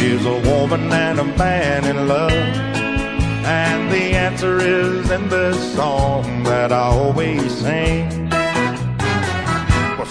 is 0.00 0.24
a 0.26 0.38
woman 0.50 0.92
and 0.92 1.18
a 1.18 1.24
man 1.24 1.84
in 1.84 2.08
love. 2.08 2.32
And 2.32 3.90
the 3.90 4.14
answer 4.14 4.58
is 4.58 5.10
in 5.10 5.28
the 5.28 5.52
song 5.74 6.42
that 6.44 6.72
I 6.72 6.78
always 6.78 7.58
sing. 7.58 8.28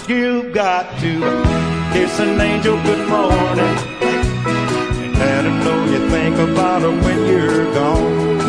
You've 0.07 0.53
got 0.53 0.85
to 1.01 1.19
kiss 1.91 2.17
an 2.21 2.39
angel 2.39 2.81
good 2.83 3.09
morning 3.09 3.75
and 4.95 5.19
let 5.19 5.43
her 5.43 5.51
know 5.65 5.83
you 5.91 6.09
think 6.09 6.37
about 6.37 6.81
her 6.83 6.91
when 6.91 7.27
you're 7.27 7.73
gone. 7.73 8.39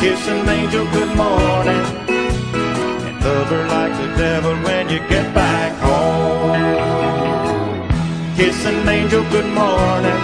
Kiss 0.00 0.26
an 0.26 0.48
angel 0.48 0.86
good 0.90 1.14
morning 1.14 1.84
and 3.04 3.24
love 3.24 3.48
her 3.48 3.68
like 3.68 3.92
the 3.92 4.16
devil 4.16 4.54
when 4.64 4.88
you 4.88 5.00
get 5.00 5.34
back 5.34 5.78
home. 5.82 6.43
Kiss 8.36 8.66
an 8.66 8.88
angel 8.88 9.22
good 9.30 9.46
morning 9.54 10.20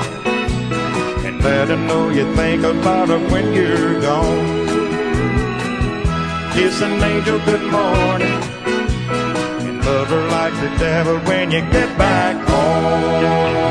and 1.25 1.43
let 1.45 1.69
her 1.69 1.77
know 1.77 2.11
you 2.11 2.35
think 2.35 2.65
about 2.65 3.09
her 3.09 3.21
when 3.31 3.53
you're 3.55 4.01
gone. 4.01 4.67
Kiss 6.53 6.83
an 6.83 7.01
angel 7.01 7.39
good 7.45 7.63
morning 7.71 8.43
and 9.63 9.85
love 9.85 10.09
her 10.09 10.27
like 10.29 10.53
the 10.55 10.77
devil 10.79 11.19
when 11.21 11.53
you 11.53 11.61
get 11.61 11.97
back 11.97 12.37
home. 12.49 13.71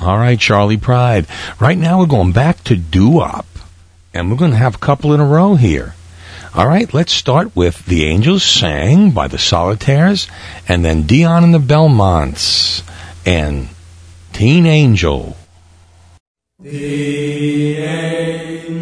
All 0.00 0.16
right, 0.16 0.40
Charley 0.40 0.78
Pride. 0.78 1.26
Right 1.60 1.76
now 1.76 1.98
we're 1.98 2.06
going 2.06 2.32
back 2.32 2.64
to 2.64 2.74
doo-wop, 2.74 3.44
and 4.14 4.30
we're 4.30 4.38
going 4.38 4.52
to 4.52 4.56
have 4.56 4.76
a 4.76 4.78
couple 4.78 5.12
in 5.12 5.20
a 5.20 5.26
row 5.26 5.56
here. 5.56 5.94
All 6.52 6.66
right, 6.66 6.92
let's 6.92 7.12
start 7.12 7.54
with 7.54 7.86
The 7.86 8.06
Angels 8.06 8.42
Sang 8.42 9.12
by 9.12 9.28
the 9.28 9.38
Solitaires, 9.38 10.26
and 10.66 10.84
then 10.84 11.02
Dion 11.02 11.44
and 11.44 11.54
the 11.54 11.60
Belmonts, 11.60 12.82
and 13.24 13.68
Teen 14.32 14.66
Angel. 14.66 15.36
The 16.58 17.76
angels 17.76 18.79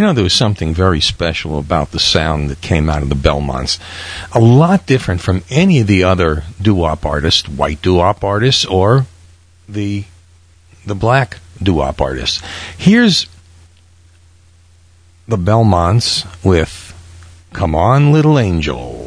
You 0.00 0.06
know, 0.06 0.12
there 0.14 0.24
was 0.24 0.32
something 0.32 0.72
very 0.72 1.02
special 1.02 1.58
about 1.58 1.90
the 1.90 1.98
sound 1.98 2.48
that 2.48 2.62
came 2.62 2.88
out 2.88 3.02
of 3.02 3.10
the 3.10 3.14
Belmonts. 3.14 3.78
A 4.32 4.40
lot 4.40 4.86
different 4.86 5.20
from 5.20 5.44
any 5.50 5.78
of 5.80 5.88
the 5.88 6.04
other 6.04 6.44
doo-wop 6.58 7.04
artists, 7.04 7.46
white 7.46 7.82
doo-wop 7.82 8.24
artists, 8.24 8.64
or 8.64 9.04
the, 9.68 10.04
the 10.86 10.94
black 10.94 11.36
doo-wop 11.62 12.00
artists. 12.00 12.40
Here's 12.78 13.26
the 15.28 15.36
Belmonts 15.36 16.24
with 16.42 16.94
Come 17.52 17.74
On 17.74 18.10
Little 18.10 18.38
Angel. 18.38 18.99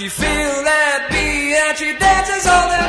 She 0.00 0.08
feels 0.08 0.62
that 0.64 1.08
beat 1.10 1.52
and 1.60 1.76
she 1.76 1.92
dances 1.92 2.46
all 2.46 2.70
the 2.72 2.79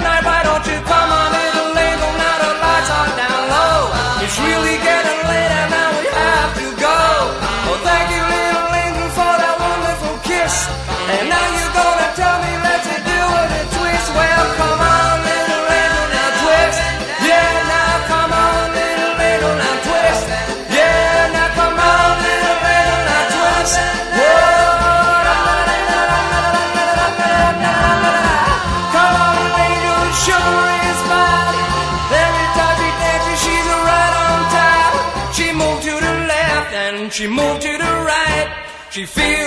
she 39.01 39.07
feels 39.07 39.40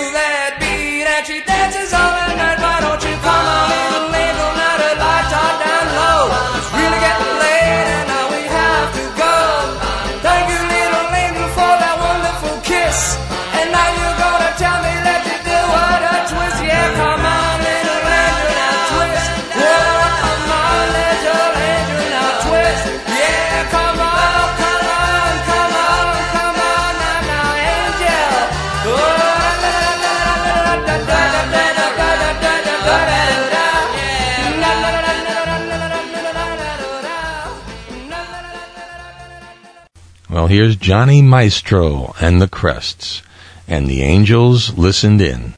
Here's 40.47 40.75
Johnny 40.75 41.21
Maestro 41.21 42.13
and 42.21 42.41
the 42.41 42.47
Crests, 42.47 43.23
and 43.67 43.87
the 43.87 44.03
angels 44.03 44.77
listened 44.77 45.21
in. 45.21 45.55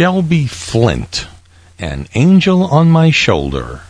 Shelby 0.00 0.46
Flint, 0.46 1.26
An 1.78 2.08
Angel 2.14 2.64
on 2.64 2.90
My 2.90 3.10
Shoulder. 3.10 3.82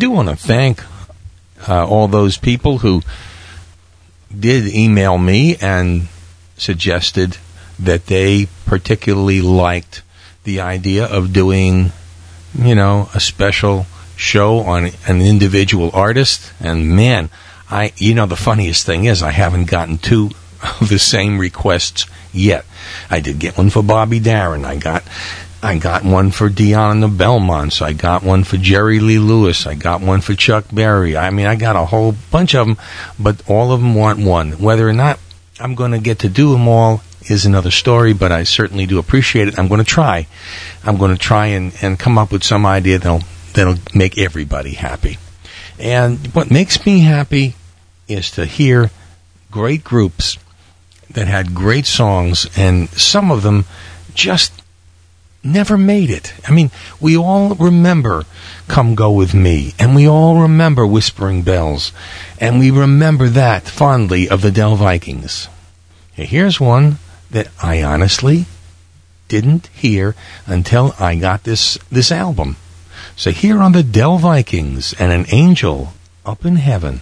Do 0.00 0.10
want 0.10 0.30
to 0.30 0.36
thank 0.36 0.82
uh, 1.68 1.86
all 1.86 2.08
those 2.08 2.38
people 2.38 2.78
who 2.78 3.02
did 4.36 4.66
email 4.74 5.18
me 5.18 5.56
and 5.60 6.08
suggested 6.56 7.36
that 7.78 8.06
they 8.06 8.48
particularly 8.64 9.42
liked 9.42 10.02
the 10.44 10.58
idea 10.58 11.04
of 11.04 11.34
doing, 11.34 11.92
you 12.58 12.74
know, 12.74 13.10
a 13.14 13.20
special 13.20 13.84
show 14.16 14.60
on 14.60 14.90
an 15.06 15.20
individual 15.20 15.90
artist. 15.92 16.50
And 16.60 16.88
man, 16.88 17.28
I, 17.70 17.92
you 17.96 18.14
know, 18.14 18.26
the 18.26 18.36
funniest 18.36 18.86
thing 18.86 19.04
is 19.04 19.22
I 19.22 19.32
haven't 19.32 19.66
gotten 19.66 19.98
two 19.98 20.30
of 20.80 20.88
the 20.88 20.98
same 20.98 21.38
requests 21.38 22.06
yet. 22.32 22.64
I 23.10 23.20
did 23.20 23.38
get 23.38 23.58
one 23.58 23.68
for 23.68 23.82
Bobby 23.82 24.18
Darin. 24.18 24.64
I 24.64 24.76
got 24.76 25.04
I 25.62 25.78
got 25.78 26.04
one 26.04 26.30
for 26.30 26.48
Dion 26.48 26.92
and 26.92 27.02
the 27.02 27.08
Belmonts. 27.08 27.82
I 27.82 27.92
got 27.92 28.22
one 28.22 28.44
for 28.44 28.56
Jerry 28.56 28.98
Lee 28.98 29.18
Lewis. 29.18 29.66
I 29.66 29.74
got 29.74 30.00
one 30.00 30.22
for 30.22 30.34
Chuck 30.34 30.64
Berry. 30.72 31.16
I 31.16 31.30
mean, 31.30 31.46
I 31.46 31.56
got 31.56 31.76
a 31.76 31.84
whole 31.84 32.14
bunch 32.30 32.54
of 32.54 32.66
them, 32.66 32.78
but 33.18 33.42
all 33.48 33.72
of 33.72 33.80
them 33.80 33.94
want 33.94 34.18
one. 34.18 34.52
Whether 34.52 34.88
or 34.88 34.94
not 34.94 35.18
I'm 35.58 35.74
going 35.74 35.92
to 35.92 35.98
get 35.98 36.20
to 36.20 36.30
do 36.30 36.52
them 36.52 36.66
all 36.66 37.02
is 37.28 37.44
another 37.44 37.70
story, 37.70 38.14
but 38.14 38.32
I 38.32 38.44
certainly 38.44 38.86
do 38.86 38.98
appreciate 38.98 39.48
it. 39.48 39.58
I'm 39.58 39.68
going 39.68 39.84
to 39.84 39.84
try. 39.84 40.26
I'm 40.82 40.96
going 40.96 41.12
to 41.12 41.18
try 41.18 41.46
and, 41.46 41.74
and 41.82 41.98
come 41.98 42.16
up 42.16 42.32
with 42.32 42.42
some 42.42 42.64
idea 42.64 42.98
that'll, 42.98 43.22
that'll 43.52 43.76
make 43.94 44.16
everybody 44.16 44.72
happy. 44.72 45.18
And 45.78 46.26
what 46.28 46.50
makes 46.50 46.86
me 46.86 47.00
happy 47.00 47.54
is 48.08 48.30
to 48.32 48.46
hear 48.46 48.90
great 49.50 49.84
groups 49.84 50.38
that 51.10 51.26
had 51.26 51.54
great 51.54 51.86
songs, 51.86 52.46
and 52.56 52.88
some 52.90 53.30
of 53.30 53.42
them 53.42 53.66
just 54.14 54.59
never 55.42 55.78
made 55.78 56.10
it. 56.10 56.34
I 56.46 56.52
mean, 56.52 56.70
we 57.00 57.16
all 57.16 57.54
remember 57.54 58.24
Come 58.68 58.94
Go 58.94 59.12
With 59.12 59.34
Me, 59.34 59.74
and 59.78 59.94
we 59.94 60.08
all 60.08 60.42
remember 60.42 60.86
Whispering 60.86 61.42
Bells, 61.42 61.92
and 62.38 62.58
we 62.58 62.70
remember 62.70 63.28
that 63.28 63.64
fondly 63.64 64.28
of 64.28 64.42
the 64.42 64.50
Dell 64.50 64.76
Vikings. 64.76 65.48
Here's 66.12 66.60
one 66.60 66.98
that 67.30 67.48
I 67.62 67.82
honestly 67.82 68.46
didn't 69.28 69.68
hear 69.68 70.14
until 70.46 70.94
I 70.98 71.16
got 71.16 71.44
this, 71.44 71.78
this 71.90 72.12
album. 72.12 72.56
So 73.16 73.30
here 73.30 73.60
on 73.60 73.72
the 73.72 73.82
Dell 73.82 74.18
Vikings 74.18 74.92
and 74.98 75.12
an 75.12 75.26
angel 75.30 75.94
up 76.26 76.44
in 76.44 76.56
heaven. 76.56 77.00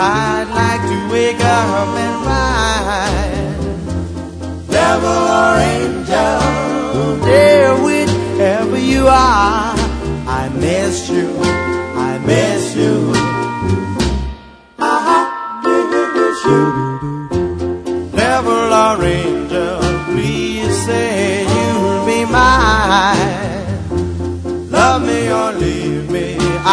I'd 0.00 0.48
like 0.54 0.80
to 0.90 1.12
wake 1.12 1.40
up 1.40 1.88
and 1.98 2.24
ride. 2.24 2.47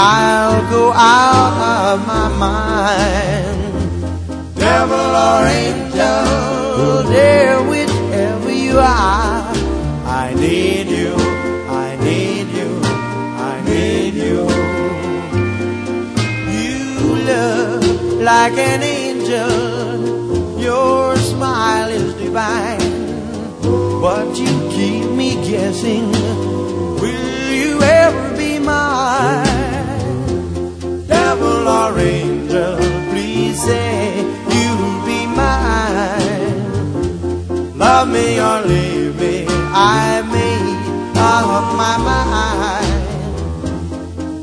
I'll 0.08 0.62
go 0.70 0.94
out 0.94 1.96
of 1.96 2.06
my 2.06 2.28
mind. 2.38 3.74
Devil 4.54 5.12
or 5.28 5.42
angel, 5.64 7.12
dear, 7.12 7.58
whichever 7.72 8.52
you 8.52 8.78
are, 8.78 9.50
I 10.06 10.36
need 10.36 10.90
you, 10.90 11.16
I 11.86 11.98
need 12.08 12.48
you, 12.60 12.70
I 13.52 13.56
need 13.66 14.14
you. 14.14 14.42
You 16.60 16.80
look 17.32 18.22
like 18.22 18.58
an 18.60 18.84
angel, 18.84 20.60
your 20.60 21.16
smile 21.18 21.90
is 21.90 22.14
divine. 22.14 22.94
But 24.04 24.38
you 24.38 24.54
keep 24.70 25.10
me 25.10 25.34
guessing, 25.50 26.12
will 27.02 27.52
you 27.52 27.82
ever 27.82 28.38
be 28.38 28.60
mine? 28.60 29.55
Devil 31.36 31.68
or 31.68 32.00
angel, 32.00 32.78
please 33.10 33.62
say 33.62 34.24
you'll 34.56 35.06
be 35.06 35.26
mine. 35.36 36.64
Love 37.78 38.08
me 38.08 38.40
or 38.40 38.62
leave 38.62 39.20
me, 39.20 39.46
I 39.50 40.22
made 40.32 41.18
up 41.18 41.76
my 41.76 41.98
mind. 42.10 43.04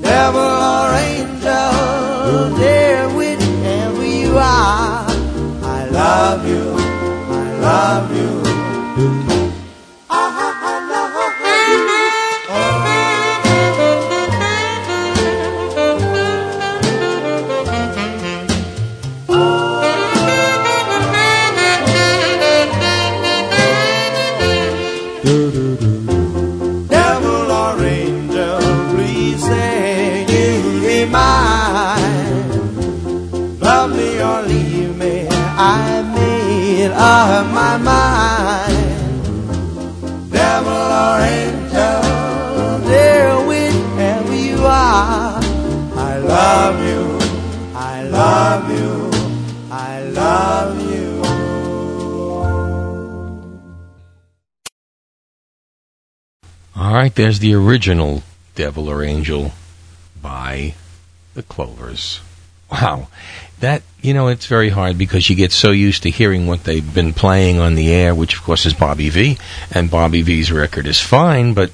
Devil 0.03 0.53
or 0.75 0.93
angel, 1.09 2.57
dear, 2.59 3.09
whichever 3.17 4.05
you 4.05 4.37
are, 4.37 5.07
I 5.79 5.89
love 5.91 6.47
you, 6.47 6.77
I 7.41 7.45
love 7.69 8.17
you. 8.17 8.22
Right, 57.03 57.13
there's 57.13 57.41
the 57.41 57.53
original 57.55 58.23
Devil 58.55 58.89
or 58.89 59.03
Angel 59.03 59.51
by 60.23 60.75
the 61.35 61.43
Clovers. 61.43 62.21
Wow. 62.71 63.09
That, 63.59 63.83
you 64.01 64.15
know, 64.15 64.29
it's 64.29 64.47
very 64.47 64.69
hard 64.69 64.99
because 64.99 65.29
you 65.29 65.35
get 65.35 65.51
so 65.51 65.73
used 65.73 66.05
to 66.05 66.11
hearing 66.11 66.47
what 66.47 66.63
they've 66.63 66.95
been 66.95 67.13
playing 67.13 67.59
on 67.59 67.75
the 67.75 67.93
air, 67.93 68.15
which 68.15 68.37
of 68.37 68.45
course 68.45 68.67
is 68.67 68.75
Bobby 68.75 69.09
Vee, 69.09 69.37
and 69.73 69.91
Bobby 69.91 70.23
Vee's 70.23 70.53
record 70.53 70.87
is 70.87 71.01
fine, 71.01 71.55
but 71.55 71.73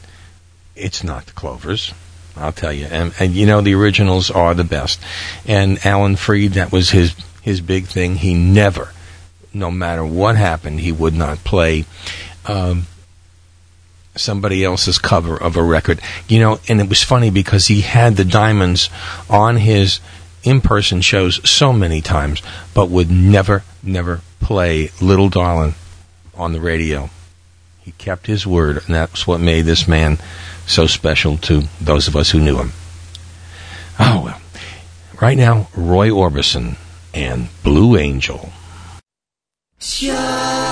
it's 0.75 1.05
not 1.05 1.27
the 1.27 1.33
Clovers. 1.33 1.93
I'll 2.35 2.53
tell 2.53 2.73
you. 2.73 2.87
And, 2.87 3.13
and 3.21 3.35
you 3.35 3.45
know, 3.45 3.61
the 3.61 3.75
originals 3.75 4.31
are 4.31 4.55
the 4.55 4.65
best. 4.65 4.99
And 5.47 5.85
Alan 5.85 6.17
Freed, 6.17 6.53
that 6.53 6.73
was 6.73 6.89
his, 6.89 7.15
his 7.43 7.61
big 7.61 7.85
thing. 7.85 8.15
He 8.15 8.33
never, 8.33 8.95
no 9.53 9.71
matter 9.71 10.07
what 10.07 10.37
happened, 10.37 10.81
he 10.81 10.91
would 10.91 11.13
not 11.15 11.45
play, 11.45 11.85
um, 12.47 12.87
somebody 14.19 14.65
else's 14.65 14.99
cover 14.99 15.37
of 15.37 15.57
a 15.57 15.63
record. 15.63 16.01
You 16.29 16.41
know, 16.41 16.61
and 16.69 16.81
it 16.81 16.89
was 16.89 17.03
funny 17.03 17.31
because 17.31 17.67
he 17.67 17.83
had 17.83 18.17
the 18.17 18.25
diamonds 18.25 18.91
on 19.29 19.57
his 19.57 20.01
in 20.45 20.61
person 20.61 21.01
shows 21.01 21.49
so 21.49 21.73
many 21.73 22.01
times, 22.01 22.43
but 22.75 22.91
would 22.91 23.11
never, 23.11 23.65
never 23.83 24.21
play 24.41 24.91
Little 25.01 25.29
Darlin' 25.29 25.75
on 26.35 26.53
the 26.53 26.61
radio. 26.61 27.11
He 27.81 27.93
kept 27.93 28.27
his 28.27 28.47
word, 28.47 28.83
and 28.87 28.95
that's 28.95 29.27
what 29.27 29.41
made 29.41 29.63
this 29.63 29.89
man 29.89 30.19
so 30.67 30.87
special 30.87 31.39
to 31.39 31.65
those 31.81 32.07
of 32.07 32.17
us 32.17 32.31
who 32.31 32.41
knew 32.41 32.57
him. 32.59 32.73
Oh, 33.99 34.23
well. 34.25 34.41
Right 35.21 35.37
now, 35.37 35.69
Roy 35.75 36.11
Orbison 36.11 36.77
and 37.13 37.49
Blue 37.65 37.97
Angel. 37.97 38.51
Sure. 39.81 40.68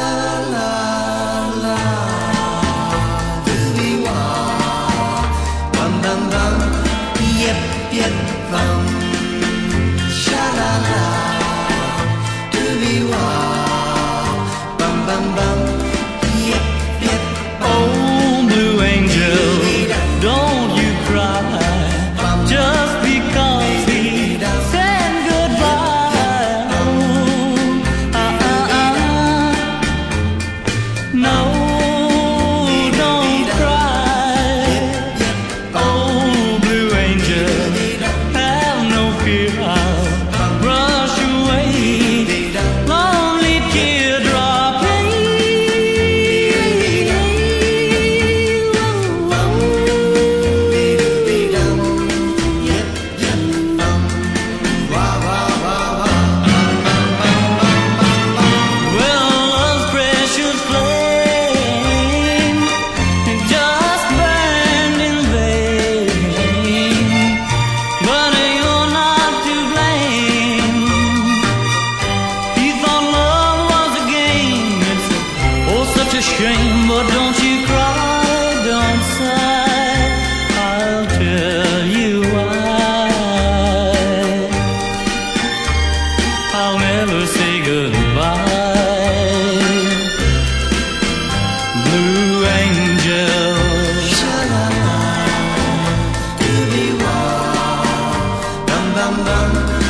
wonder 99.19 99.86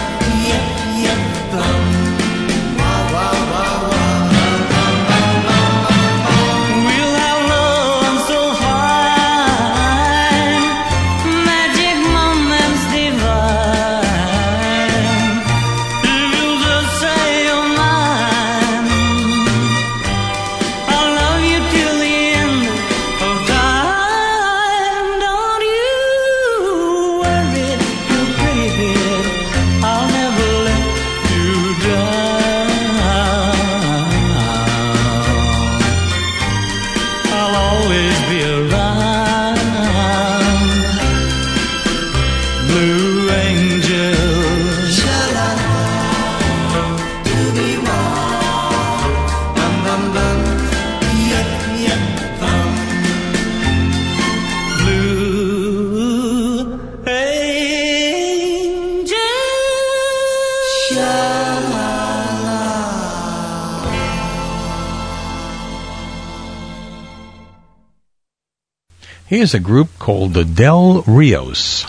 is 69.47 69.55
a 69.55 69.61
group 69.61 69.89
called 70.01 70.35
the 70.35 70.45
Del 70.45 71.03
Rios 71.03 71.87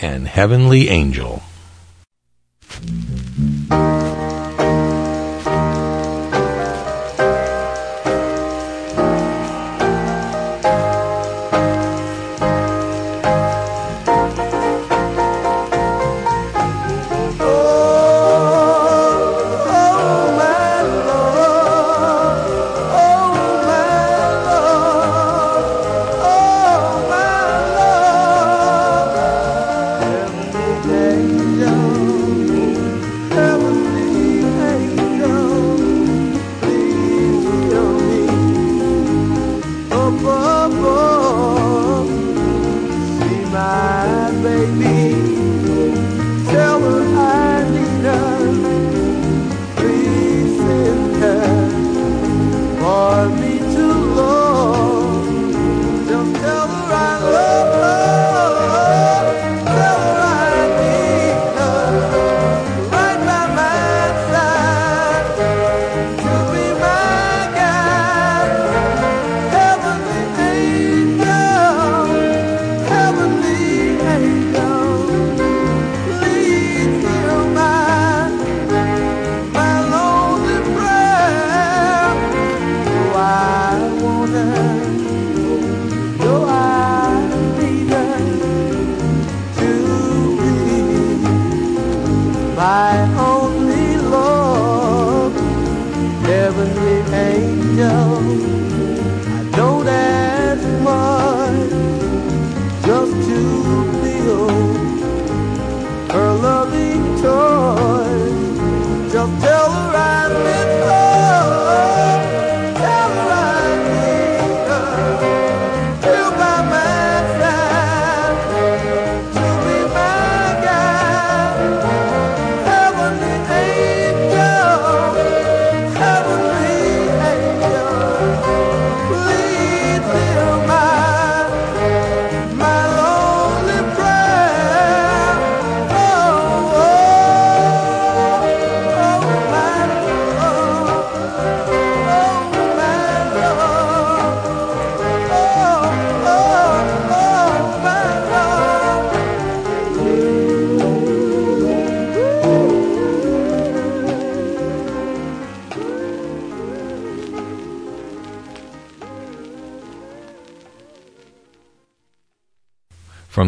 and 0.00 0.26
Heavenly 0.26 0.88
Angel. 0.88 1.40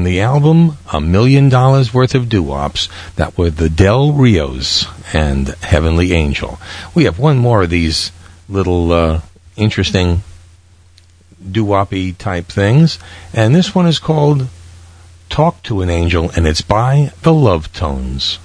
The 0.05 0.21
album 0.21 0.79
A 0.93 1.01
Million 1.01 1.49
Dollars 1.49 1.93
Worth 1.93 2.15
of 2.15 2.29
Doo-Wops. 2.29 2.89
That 3.17 3.37
were 3.37 3.51
the 3.51 3.69
Del 3.69 4.13
Rios 4.13 4.87
and 5.15 5.49
Heavenly 5.49 6.13
Angel. 6.13 6.59
We 6.95 7.05
have 7.05 7.19
one 7.19 7.39
more 7.39 7.63
of 7.63 7.71
these 7.71 8.13
little 8.49 8.93
uh, 8.93 9.21
interesting 9.57 10.23
doo-woppy 11.51 12.13
type 12.13 12.47
things, 12.47 12.99
and 13.33 13.55
this 13.55 13.75
one 13.75 13.87
is 13.87 13.99
called 13.99 14.49
Talk 15.29 15.63
to 15.65 15.81
an 15.83 15.91
Angel, 15.91 16.31
and 16.37 16.47
it's 16.47 16.63
by 16.63 17.13
the 17.23 17.33
Love 17.33 17.73
Tones. 17.73 18.39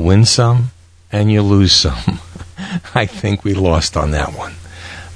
You 0.00 0.06
win 0.06 0.24
some 0.24 0.70
and 1.12 1.30
you 1.30 1.42
lose 1.42 1.72
some. 1.72 2.20
I 2.94 3.06
think 3.06 3.44
we 3.44 3.54
lost 3.54 3.96
on 3.96 4.12
that 4.12 4.34
one. 4.34 4.54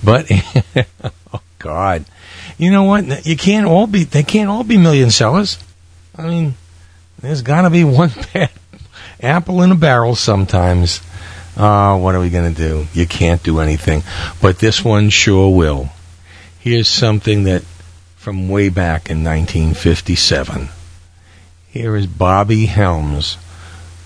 But 0.02 0.30
oh 1.32 1.40
god. 1.58 2.04
You 2.58 2.70
know 2.70 2.84
what? 2.84 3.26
You 3.26 3.36
can't 3.36 3.66
all 3.66 3.86
be 3.86 4.04
they 4.04 4.22
can't 4.22 4.50
all 4.50 4.64
be 4.64 4.76
million 4.76 5.10
sellers. 5.10 5.58
I 6.16 6.26
mean, 6.26 6.54
there's 7.20 7.42
got 7.42 7.62
to 7.62 7.70
be 7.70 7.84
one 7.84 8.12
bad 8.34 8.50
apple 9.20 9.62
in 9.62 9.72
a 9.72 9.74
barrel 9.74 10.14
sometimes. 10.14 11.00
Uh, 11.56 11.96
what 11.98 12.14
are 12.14 12.20
we 12.20 12.30
going 12.30 12.52
to 12.52 12.60
do? 12.60 12.86
You 12.92 13.06
can't 13.06 13.42
do 13.42 13.60
anything. 13.60 14.02
But 14.42 14.58
this 14.58 14.84
one 14.84 15.08
sure 15.10 15.54
will. 15.54 15.88
Here's 16.58 16.88
something 16.88 17.44
that 17.44 17.62
from 18.16 18.48
way 18.48 18.68
back 18.70 19.08
in 19.08 19.22
1957. 19.22 20.68
Here 21.70 21.96
is 21.96 22.06
Bobby 22.06 22.66
Helms 22.66 23.36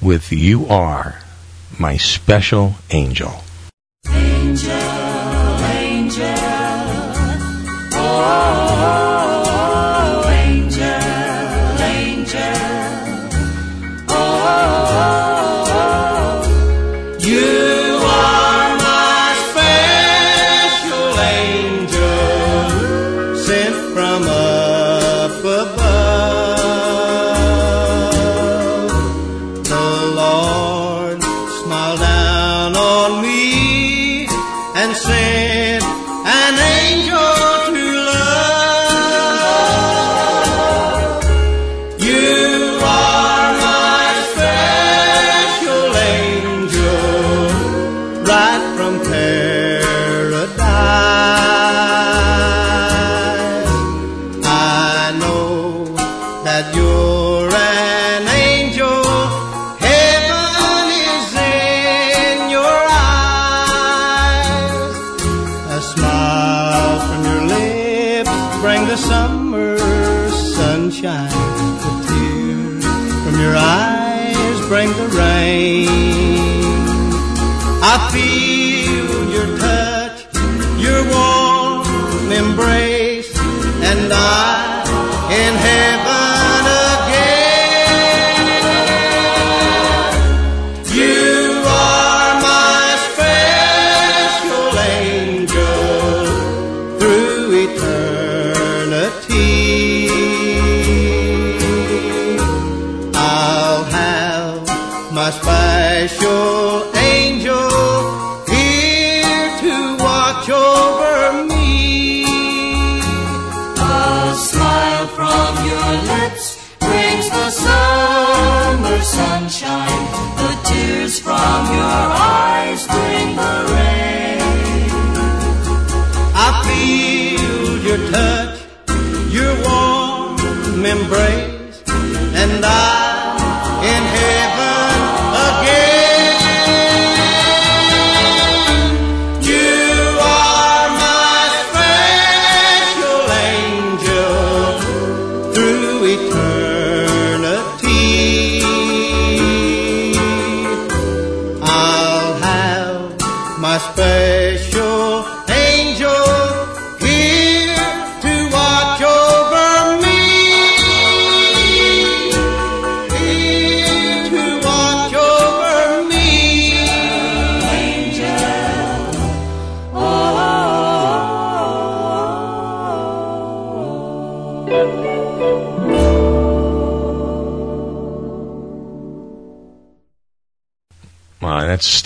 with 0.00 0.32
You 0.32 0.66
Are 0.66 1.20
My 1.78 1.96
Special 1.96 2.74
Angel. 2.90 3.42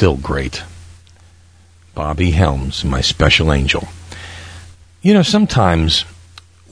Still 0.03 0.16
great. 0.16 0.64
Bobby 1.94 2.32
Helms, 2.32 2.84
my 2.84 3.00
special 3.00 3.53
angel. 3.53 3.86
You 5.00 5.14
know, 5.14 5.22
sometimes 5.22 6.03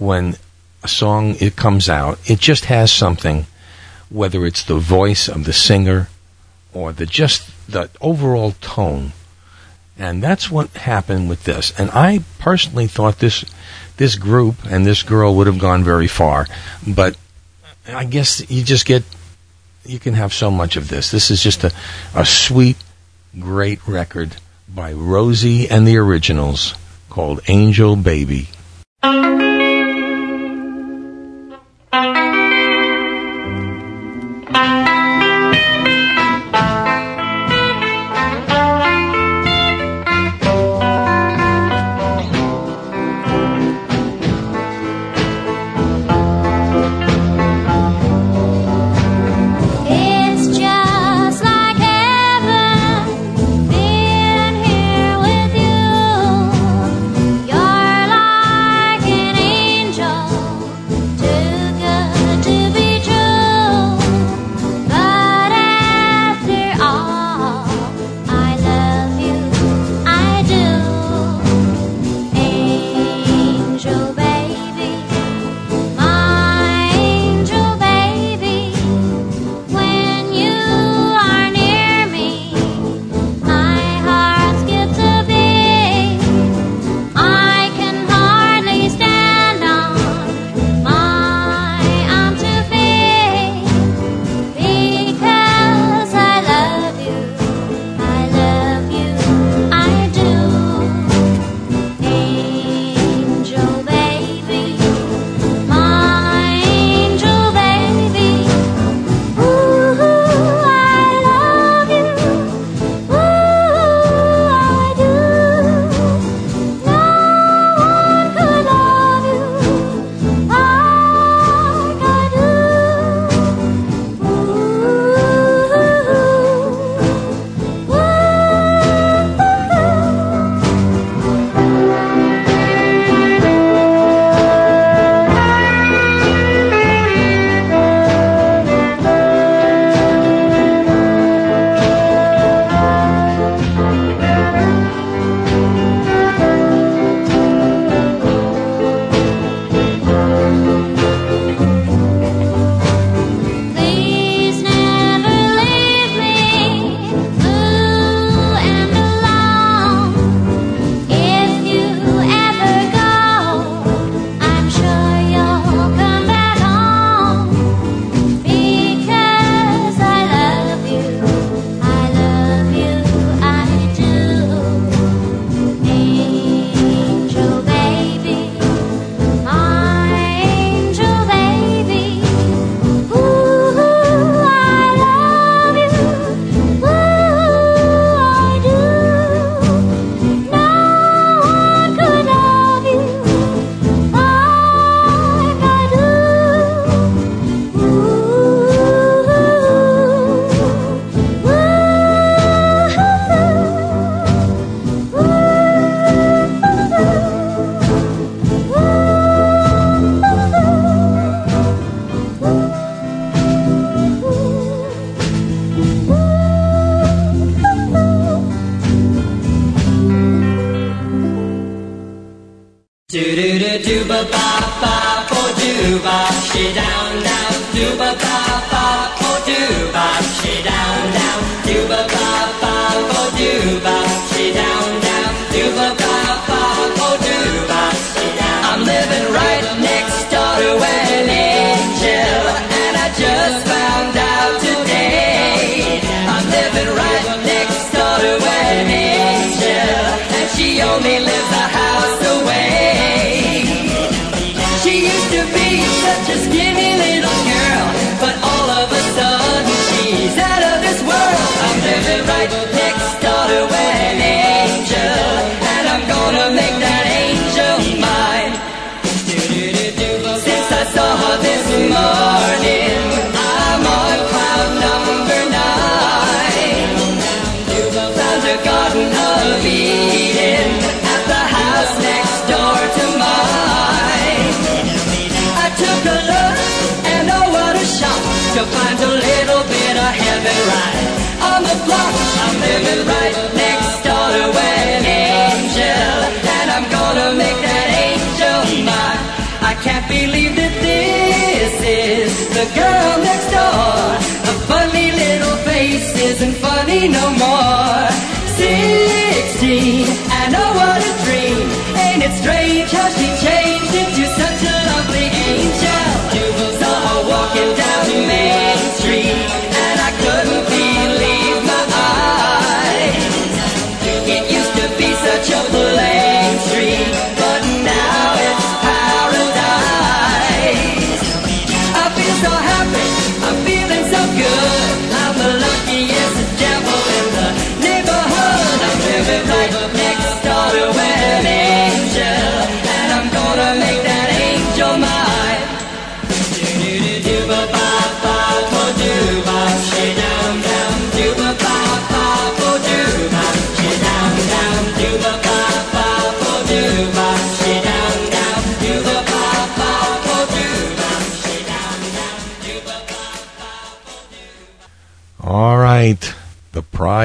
when 0.00 0.34
a 0.82 0.88
song 0.88 1.36
it 1.38 1.54
comes 1.54 1.88
out, 1.88 2.18
it 2.28 2.40
just 2.40 2.64
has 2.64 2.92
something, 2.92 3.46
whether 4.08 4.44
it's 4.44 4.64
the 4.64 4.80
voice 4.80 5.28
of 5.28 5.44
the 5.44 5.52
singer 5.52 6.08
or 6.74 6.92
the 6.92 7.06
just 7.06 7.48
the 7.70 7.88
overall 8.00 8.50
tone. 8.60 9.12
And 9.96 10.20
that's 10.20 10.50
what 10.50 10.70
happened 10.70 11.28
with 11.28 11.44
this. 11.44 11.72
And 11.78 11.88
I 11.92 12.24
personally 12.40 12.88
thought 12.88 13.20
this 13.20 13.44
this 13.96 14.16
group 14.16 14.56
and 14.68 14.84
this 14.84 15.04
girl 15.04 15.36
would 15.36 15.46
have 15.46 15.60
gone 15.60 15.84
very 15.84 16.08
far, 16.08 16.48
but 16.84 17.16
I 17.86 18.06
guess 18.06 18.50
you 18.50 18.64
just 18.64 18.86
get 18.86 19.04
you 19.84 20.00
can 20.00 20.14
have 20.14 20.32
so 20.32 20.50
much 20.50 20.76
of 20.76 20.88
this. 20.88 21.12
This 21.12 21.30
is 21.30 21.40
just 21.40 21.62
a, 21.62 21.72
a 22.14 22.26
sweet, 22.26 22.76
great 23.38 23.86
record 23.86 24.36
by 24.68 24.92
Rosie 24.92 25.68
and 25.68 25.86
the 25.86 25.98
Originals 25.98 26.74
called 27.08 27.40
Angel 27.48 27.96
Baby. 27.96 28.48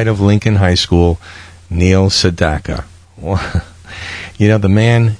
Pride 0.05 0.11
of 0.11 0.21
Lincoln 0.21 0.57
High 0.57 0.75
School, 0.75 1.19
Neil 1.69 2.09
Sedaka. 2.09 2.85
You 4.37 4.49
know, 4.49 4.57
the 4.57 4.67
man 4.67 5.15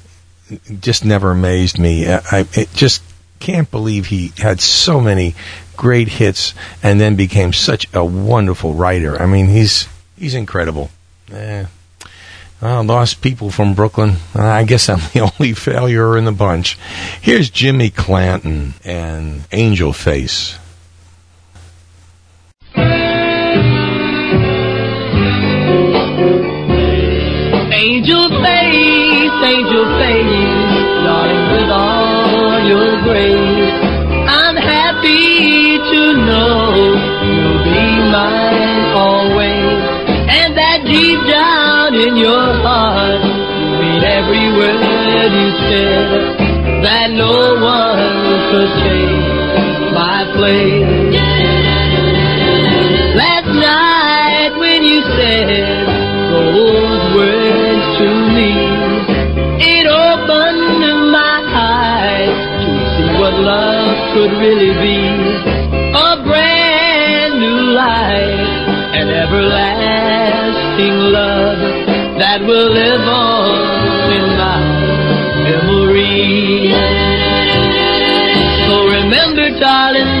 just 0.80 1.02
never 1.02 1.30
amazed 1.30 1.78
me. 1.78 2.06
I, 2.06 2.20
I 2.30 2.66
just 2.74 3.02
can't 3.40 3.70
believe 3.70 4.04
he 4.04 4.30
had 4.36 4.60
so 4.60 5.00
many 5.00 5.34
great 5.74 6.08
hits 6.08 6.52
and 6.82 7.00
then 7.00 7.16
became 7.16 7.54
such 7.54 7.88
a 7.94 8.04
wonderful 8.04 8.74
writer. 8.74 9.16
I 9.18 9.24
mean, 9.24 9.46
he's 9.46 9.88
he's 10.18 10.34
incredible. 10.34 10.90
Eh. 11.32 11.64
Uh, 12.60 12.82
lost 12.82 13.22
people 13.22 13.50
from 13.50 13.72
Brooklyn. 13.72 14.16
Uh, 14.34 14.44
I 14.44 14.64
guess 14.64 14.90
I'm 14.90 14.98
the 15.14 15.32
only 15.32 15.54
failure 15.54 16.18
in 16.18 16.26
the 16.26 16.32
bunch. 16.32 16.76
Here's 17.22 17.48
Jimmy 17.48 17.88
Clanton 17.88 18.74
and 18.84 19.44
Angel 19.50 19.94
Face. 19.94 20.58
Angel 27.86 28.28
face, 28.42 29.38
angel 29.46 29.86
face, 30.00 30.82
darling, 31.06 31.46
with 31.54 31.70
all 31.70 32.58
your 32.66 32.90
grace, 33.06 33.78
I'm 34.26 34.56
happy 34.56 35.78
to 35.78 36.00
know 36.26 36.74
you'll 36.74 37.62
be 37.62 37.86
mine 38.10 38.90
always, 38.90 39.78
and 40.34 40.58
that 40.58 40.82
deep 40.84 41.20
down 41.30 41.94
in 41.94 42.16
your 42.16 42.58
heart, 42.66 43.22
you 43.22 43.70
mean 43.78 44.02
every 44.02 44.50
word 44.58 45.30
you 45.30 45.50
said, 45.70 46.82
that 46.82 47.14
no 47.14 47.54
one 47.62 48.02
could 48.50 48.70
change 48.82 49.30
my 49.94 50.26
place. 50.34 51.14
Last 53.14 53.46
night 53.46 54.58
when 54.58 54.82
you 54.82 55.00
said 55.14 55.85
me, 58.36 58.52
it 59.64 59.86
opened 59.88 60.84
my 61.10 61.36
eyes 61.56 62.36
to 62.60 62.70
see 62.92 63.08
what 63.18 63.32
love 63.32 63.88
could 64.12 64.32
really 64.44 64.74
be. 64.84 65.00
A 65.96 66.20
brand 66.22 67.40
new 67.40 67.60
life, 67.72 68.52
an 69.00 69.08
everlasting 69.24 70.96
love 71.16 71.60
that 72.20 72.40
will 72.44 72.70
live 72.82 73.06
on 73.08 73.56
in 74.16 74.26
my 74.42 74.60
memory. 75.48 76.76
So 78.66 78.74
remember, 78.96 79.48
darling, 79.58 80.12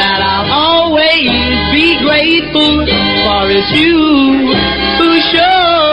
that 0.00 0.20
I'll 0.20 0.52
always 0.52 1.32
be 1.72 1.96
grateful 2.04 2.84
for 3.24 3.42
it's 3.56 3.70
you 3.72 4.52
who 4.98 5.08
showed 5.32 5.85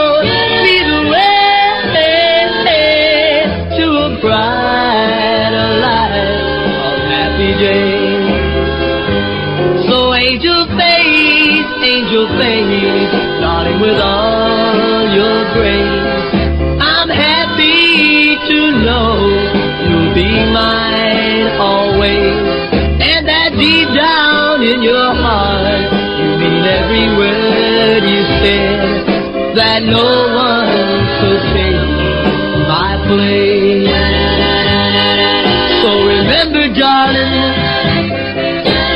that 28.44 29.80
no 29.84 30.04
one 30.36 30.68
could 31.20 31.44
take 31.56 31.88
my 32.68 33.00
place. 33.08 33.88
So 35.82 35.90
remember, 36.04 36.68
darling, 36.76 37.40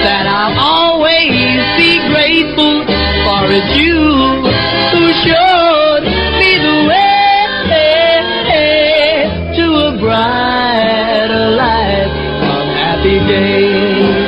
that 0.04 0.26
I'll 0.28 0.60
always 0.60 1.64
be 1.80 1.91
grateful 2.12 2.84
for 3.24 3.48
it's 3.56 3.72
you 3.80 4.04
who 4.91 5.04
showed 5.24 6.04
me 6.39 6.52
the 6.60 6.76
way 6.89 7.08
to 9.56 9.64
a 9.64 9.91
brighter 9.98 11.48
life 11.56 12.12
of 12.52 12.66
happy 12.76 13.20
days. 13.32 14.28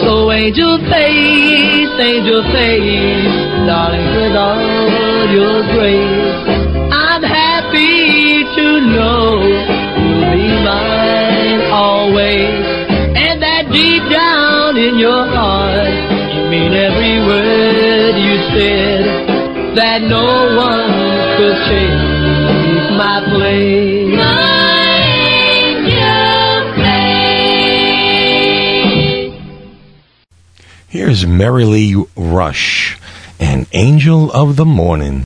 So 0.00 0.30
angel 0.30 0.78
face, 0.88 1.90
angel 1.98 2.42
face, 2.54 3.09
darling, 3.70 4.04
with 4.16 4.34
all 4.34 5.30
your 5.30 5.62
grace. 5.74 6.38
I'm 6.90 7.22
happy 7.22 8.42
to 8.56 8.66
know 8.94 9.38
you'll 10.02 10.26
be 10.34 10.48
mine 10.66 11.60
always. 11.70 12.50
And 13.24 13.40
that 13.46 13.70
deep 13.70 14.02
down 14.10 14.76
in 14.76 14.98
your 14.98 15.24
heart, 15.24 15.94
you 16.34 16.42
mean 16.50 16.72
every 16.72 17.16
word 17.30 18.14
you 18.26 18.36
said. 18.50 19.76
That 19.76 20.02
no 20.02 20.26
one 20.66 20.90
could 21.38 21.58
my 22.98 23.22
place. 23.30 24.00
Here's 30.88 31.24
Merrilee 31.24 32.04
Rush 32.16 32.89
angel 33.72 34.30
of 34.32 34.56
the 34.56 34.64
morning. 34.64 35.24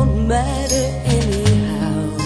Won't 0.00 0.28
matter 0.28 0.86
anyhow. 1.04 2.16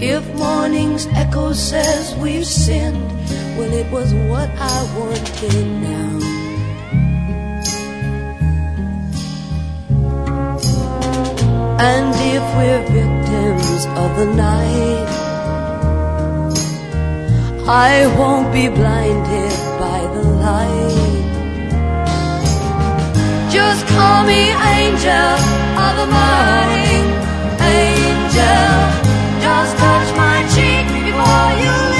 If 0.00 0.24
morning's 0.34 1.06
echo 1.22 1.52
says 1.52 2.14
we've 2.16 2.46
sinned, 2.46 3.10
well, 3.56 3.72
it 3.72 3.90
was 3.90 4.14
what 4.30 4.48
I 4.74 4.78
wanted 4.98 5.66
now. 5.88 6.10
And 11.90 12.08
if 12.36 12.44
we're 12.56 12.84
victims 12.98 13.86
of 14.02 14.10
the 14.20 14.28
night, 14.48 15.08
I 17.66 18.06
won't 18.18 18.52
be 18.52 18.68
blinded 18.68 19.52
by 19.80 20.00
the 20.14 20.22
light. 20.46 21.09
Just 23.70 23.86
call 23.86 24.24
me 24.24 24.50
angel 24.50 25.30
of 25.78 25.94
the 26.00 26.08
morning, 26.10 27.06
angel. 27.62 28.74
Just 29.40 29.76
touch 29.78 30.10
my 30.16 30.42
cheek 30.52 30.86
before 30.88 31.50
you 31.62 31.70
leave 31.92 31.99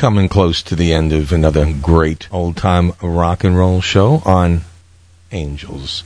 coming 0.00 0.30
close 0.30 0.62
to 0.62 0.74
the 0.74 0.94
end 0.94 1.12
of 1.12 1.30
another 1.30 1.70
great 1.74 2.26
old 2.32 2.56
time 2.56 2.90
rock 3.02 3.44
and 3.44 3.54
roll 3.54 3.82
show 3.82 4.22
on 4.24 4.62
Angels. 5.30 6.04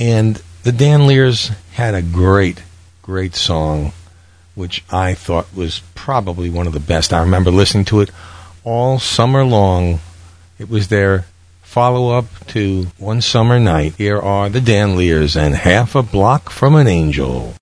And 0.00 0.42
the 0.62 0.70
Danleers 0.70 1.54
had 1.72 1.94
a 1.94 2.00
great, 2.00 2.62
great 3.02 3.34
song, 3.34 3.92
which 4.54 4.82
I 4.90 5.12
thought 5.12 5.54
was 5.54 5.82
probably 5.94 6.48
one 6.48 6.66
of 6.66 6.72
the 6.72 6.80
best. 6.80 7.12
I 7.12 7.20
remember 7.20 7.50
listening 7.50 7.84
to 7.86 8.00
it 8.00 8.10
all 8.64 8.98
summer 8.98 9.44
long. 9.44 10.00
It 10.58 10.70
was 10.70 10.88
their 10.88 11.26
follow 11.60 12.16
up 12.16 12.46
to 12.46 12.86
One 12.96 13.20
Summer 13.20 13.60
Night. 13.60 13.96
Here 13.96 14.18
are 14.18 14.48
the 14.48 14.60
Danleers 14.60 15.36
and 15.36 15.54
Half 15.54 15.94
a 15.94 16.02
Block 16.02 16.48
from 16.48 16.74
an 16.74 16.86
Angel. 16.86 17.57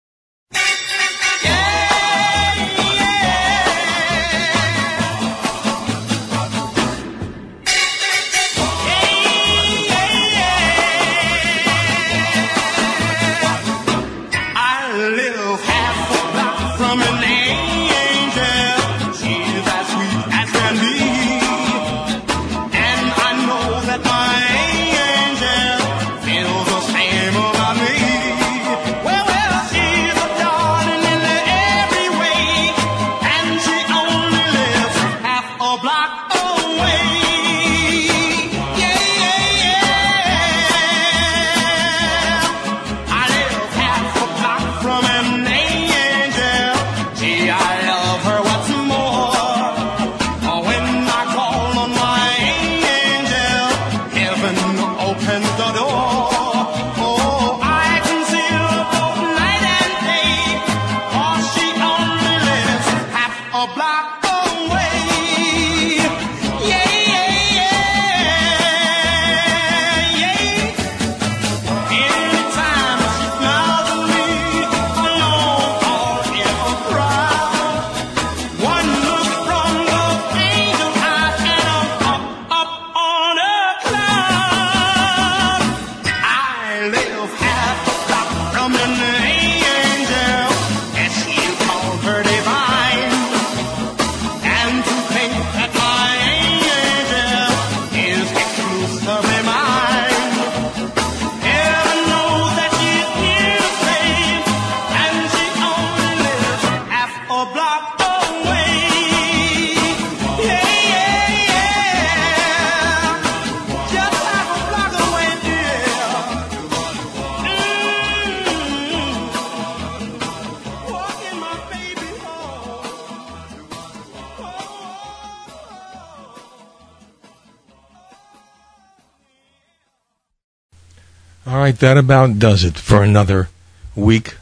Right, 131.66 131.80
that 131.80 131.98
about 131.98 132.38
does 132.38 132.62
it 132.62 132.78
for 132.78 133.02
another 133.02 133.48
week 133.96 134.36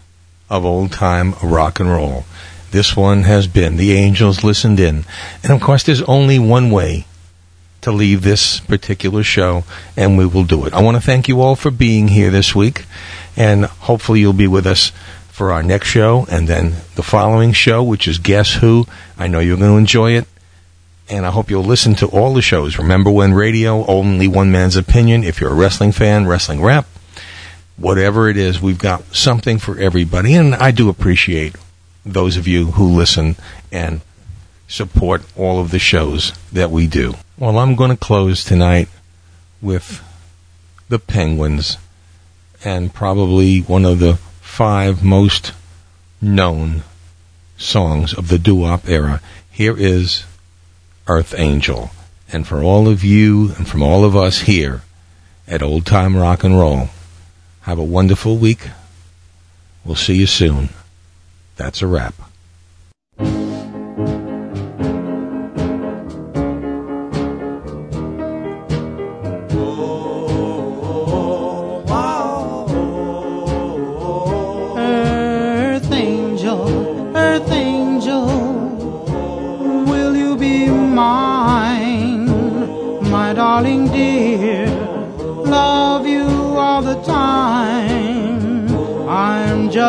of 0.51 0.63
old 0.63 0.93
time 0.93 1.35
rock 1.43 1.81
and 1.81 1.91
roll. 1.91 2.27
This 2.71 2.95
one 2.95 3.23
has 3.23 3.47
been 3.47 3.79
The 3.79 3.93
Angels 3.93 4.45
Listened 4.45 4.79
In. 4.79 5.07
And 5.43 5.51
of 5.51 5.63
course, 5.63 5.83
there's 5.85 6.03
only 6.03 6.39
one 6.39 6.71
way 6.71 7.07
to 7.81 7.91
leave 7.91 8.21
this 8.21 8.61
particular 8.61 9.23
show, 9.23 9.65
and 9.97 10.19
we 10.19 10.27
will 10.27 10.45
do 10.45 10.67
it. 10.67 10.75
I 10.75 10.83
want 10.83 10.99
to 10.99 11.01
thank 11.03 11.27
you 11.27 11.41
all 11.41 11.57
for 11.57 11.71
being 11.71 12.09
here 12.09 12.31
this 12.31 12.55
week, 12.55 12.85
and 13.39 13.65
hopefully 13.65 14.21
you'll 14.21 14.35
be 14.35 14.47
with 14.47 14.67
us 14.67 14.93
for 15.29 15.51
our 15.51 15.63
next 15.63 15.89
show 15.89 16.27
and 16.31 16.47
then 16.47 16.75
the 16.95 17.03
following 17.03 17.53
show, 17.55 17.83
which 17.83 18.07
is 18.07 18.19
Guess 18.19 18.57
Who. 18.57 18.85
I 19.17 19.29
know 19.29 19.41
you're 19.41 19.57
going 19.57 19.73
to 19.73 19.79
enjoy 19.79 20.11
it, 20.11 20.27
and 21.09 21.25
I 21.25 21.31
hope 21.31 21.49
you'll 21.49 21.65
listen 21.65 21.95
to 21.97 22.07
all 22.07 22.35
the 22.35 22.43
shows. 22.43 22.77
Remember 22.77 23.11
when 23.11 23.33
radio, 23.33 23.87
only 23.87 24.29
one 24.29 24.53
man's 24.53 24.77
opinion. 24.77 25.25
If 25.25 25.41
you're 25.41 25.53
a 25.53 25.55
wrestling 25.55 25.93
fan, 25.93 26.27
wrestling 26.27 26.61
rap, 26.61 26.87
whatever 27.77 28.29
it 28.29 28.37
is, 28.37 28.61
we've 28.61 28.79
got 28.79 29.15
something 29.15 29.59
for 29.59 29.79
everybody, 29.79 30.35
and 30.35 30.55
I 30.55 30.71
do 30.71 30.89
appreciate 30.89 31.57
those 32.05 32.37
of 32.37 32.47
you 32.47 32.73
who 32.73 32.87
listen 32.87 33.37
and 33.73 34.01
support 34.69 35.23
all 35.37 35.61
of 35.61 35.71
the 35.71 35.79
shows 35.79 36.33
that 36.53 36.71
we 36.71 36.87
do. 36.87 37.15
Well, 37.39 37.59
I'm 37.59 37.75
going 37.75 37.91
to 37.91 37.97
close 37.97 38.45
tonight 38.45 38.89
with 39.61 40.03
the 40.89 40.99
Penguins 40.99 41.79
and 42.65 42.95
probably 42.95 43.61
one 43.61 43.85
of 43.85 43.99
the 43.99 44.17
five 44.41 45.03
most 45.03 45.53
known 46.21 46.83
songs 47.57 48.15
of 48.15 48.29
the 48.29 48.39
doo-wop 48.39 48.89
era. 48.89 49.21
Here 49.51 49.77
is 49.77 50.25
Earth 51.07 51.35
Angel. 51.37 51.91
And 52.33 52.47
for 52.47 52.63
all 52.63 52.89
of 52.89 53.05
you 53.05 53.53
and 53.57 53.69
from 53.69 53.83
all 53.83 54.05
of 54.05 54.17
us 54.17 54.41
here 54.41 54.83
at 55.47 55.63
Old 55.63 55.87
Time 55.87 56.17
Rock 56.17 56.43
and 56.43 56.59
Roll, 56.59 56.89
have 57.65 57.79
a 57.79 57.85
wonderful 57.85 58.37
week. 58.37 58.69
We'll 59.85 59.97
see 59.97 60.17
you 60.17 60.27
soon. 60.27 60.69
That's 61.57 61.83
a 61.83 61.87
wrap. 61.87 62.15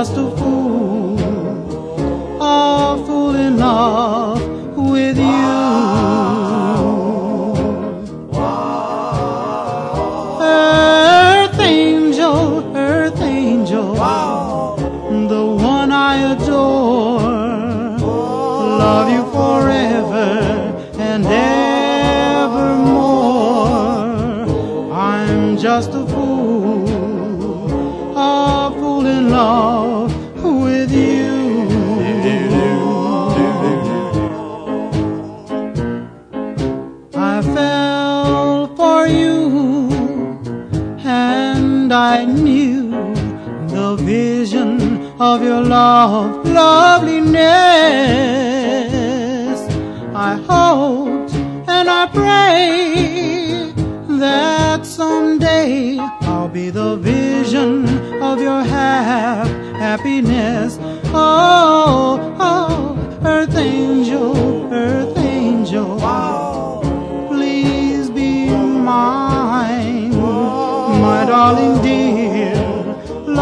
Just 0.05 0.17
a 0.17 0.29
fool, 0.37 1.17
a 2.39 3.03
fool 3.07 3.35
in 3.35 3.57
love 3.57 4.24
I 42.15 42.23
knew 42.23 42.91
the 43.67 43.97
vision 43.99 44.79
of 45.19 45.43
your 45.43 45.61
love, 45.61 46.47
loveliness. 46.47 47.35
I 50.15 50.35
hoped 50.47 51.33
and 51.67 51.89
I 51.89 52.05
pray 52.19 53.73
that 54.17 54.85
someday 54.85 55.97
I'll 56.21 56.47
be 56.47 56.69
the 56.69 56.95
vision 56.95 57.85
of 58.23 58.39
your 58.41 58.63
hap- 58.63 59.47
happiness. 59.75 60.77
Oh, 61.13 62.33
oh, 62.39 63.19
earth 63.25 63.57
angel, 63.57 64.73
earth 64.73 65.17
angel. 65.17 65.99
Please 65.99 66.34
darling 71.35 71.77
dear. 71.81 72.55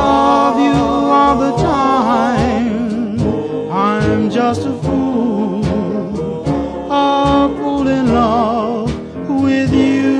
Love 0.01 0.57
you 0.67 0.79
all 1.17 1.35
the 1.45 1.53
time. 1.57 3.19
I'm 3.71 4.31
just 4.37 4.61
a 4.71 4.73
fool, 4.83 5.63
a 6.89 7.03
fool 7.57 7.87
in 7.97 8.05
love 8.21 8.89
with 9.43 9.71
you. 9.85 10.11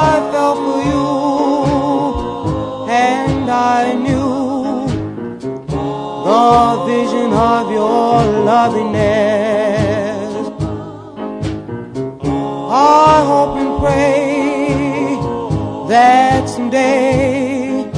I 0.00 0.12
fell 0.30 0.54
for 0.64 0.78
you, 0.90 1.06
and 2.88 3.46
I 3.76 3.84
knew 4.04 4.32
the 6.28 6.44
vision 6.88 7.30
of 7.52 7.64
your 7.78 8.14
loveliness. 8.50 9.57
I 12.80 13.24
hope 13.30 13.56
and 13.56 13.72
pray 13.80 15.18
that 15.88 16.48
someday 16.48 17.90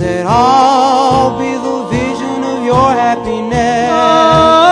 that 0.00 0.24
I'll 0.26 1.38
be 1.38 1.52
the 1.68 1.78
vision 1.96 2.42
of 2.52 2.64
your 2.64 2.90
happiness. 3.04 3.90
Oh, 3.92 4.71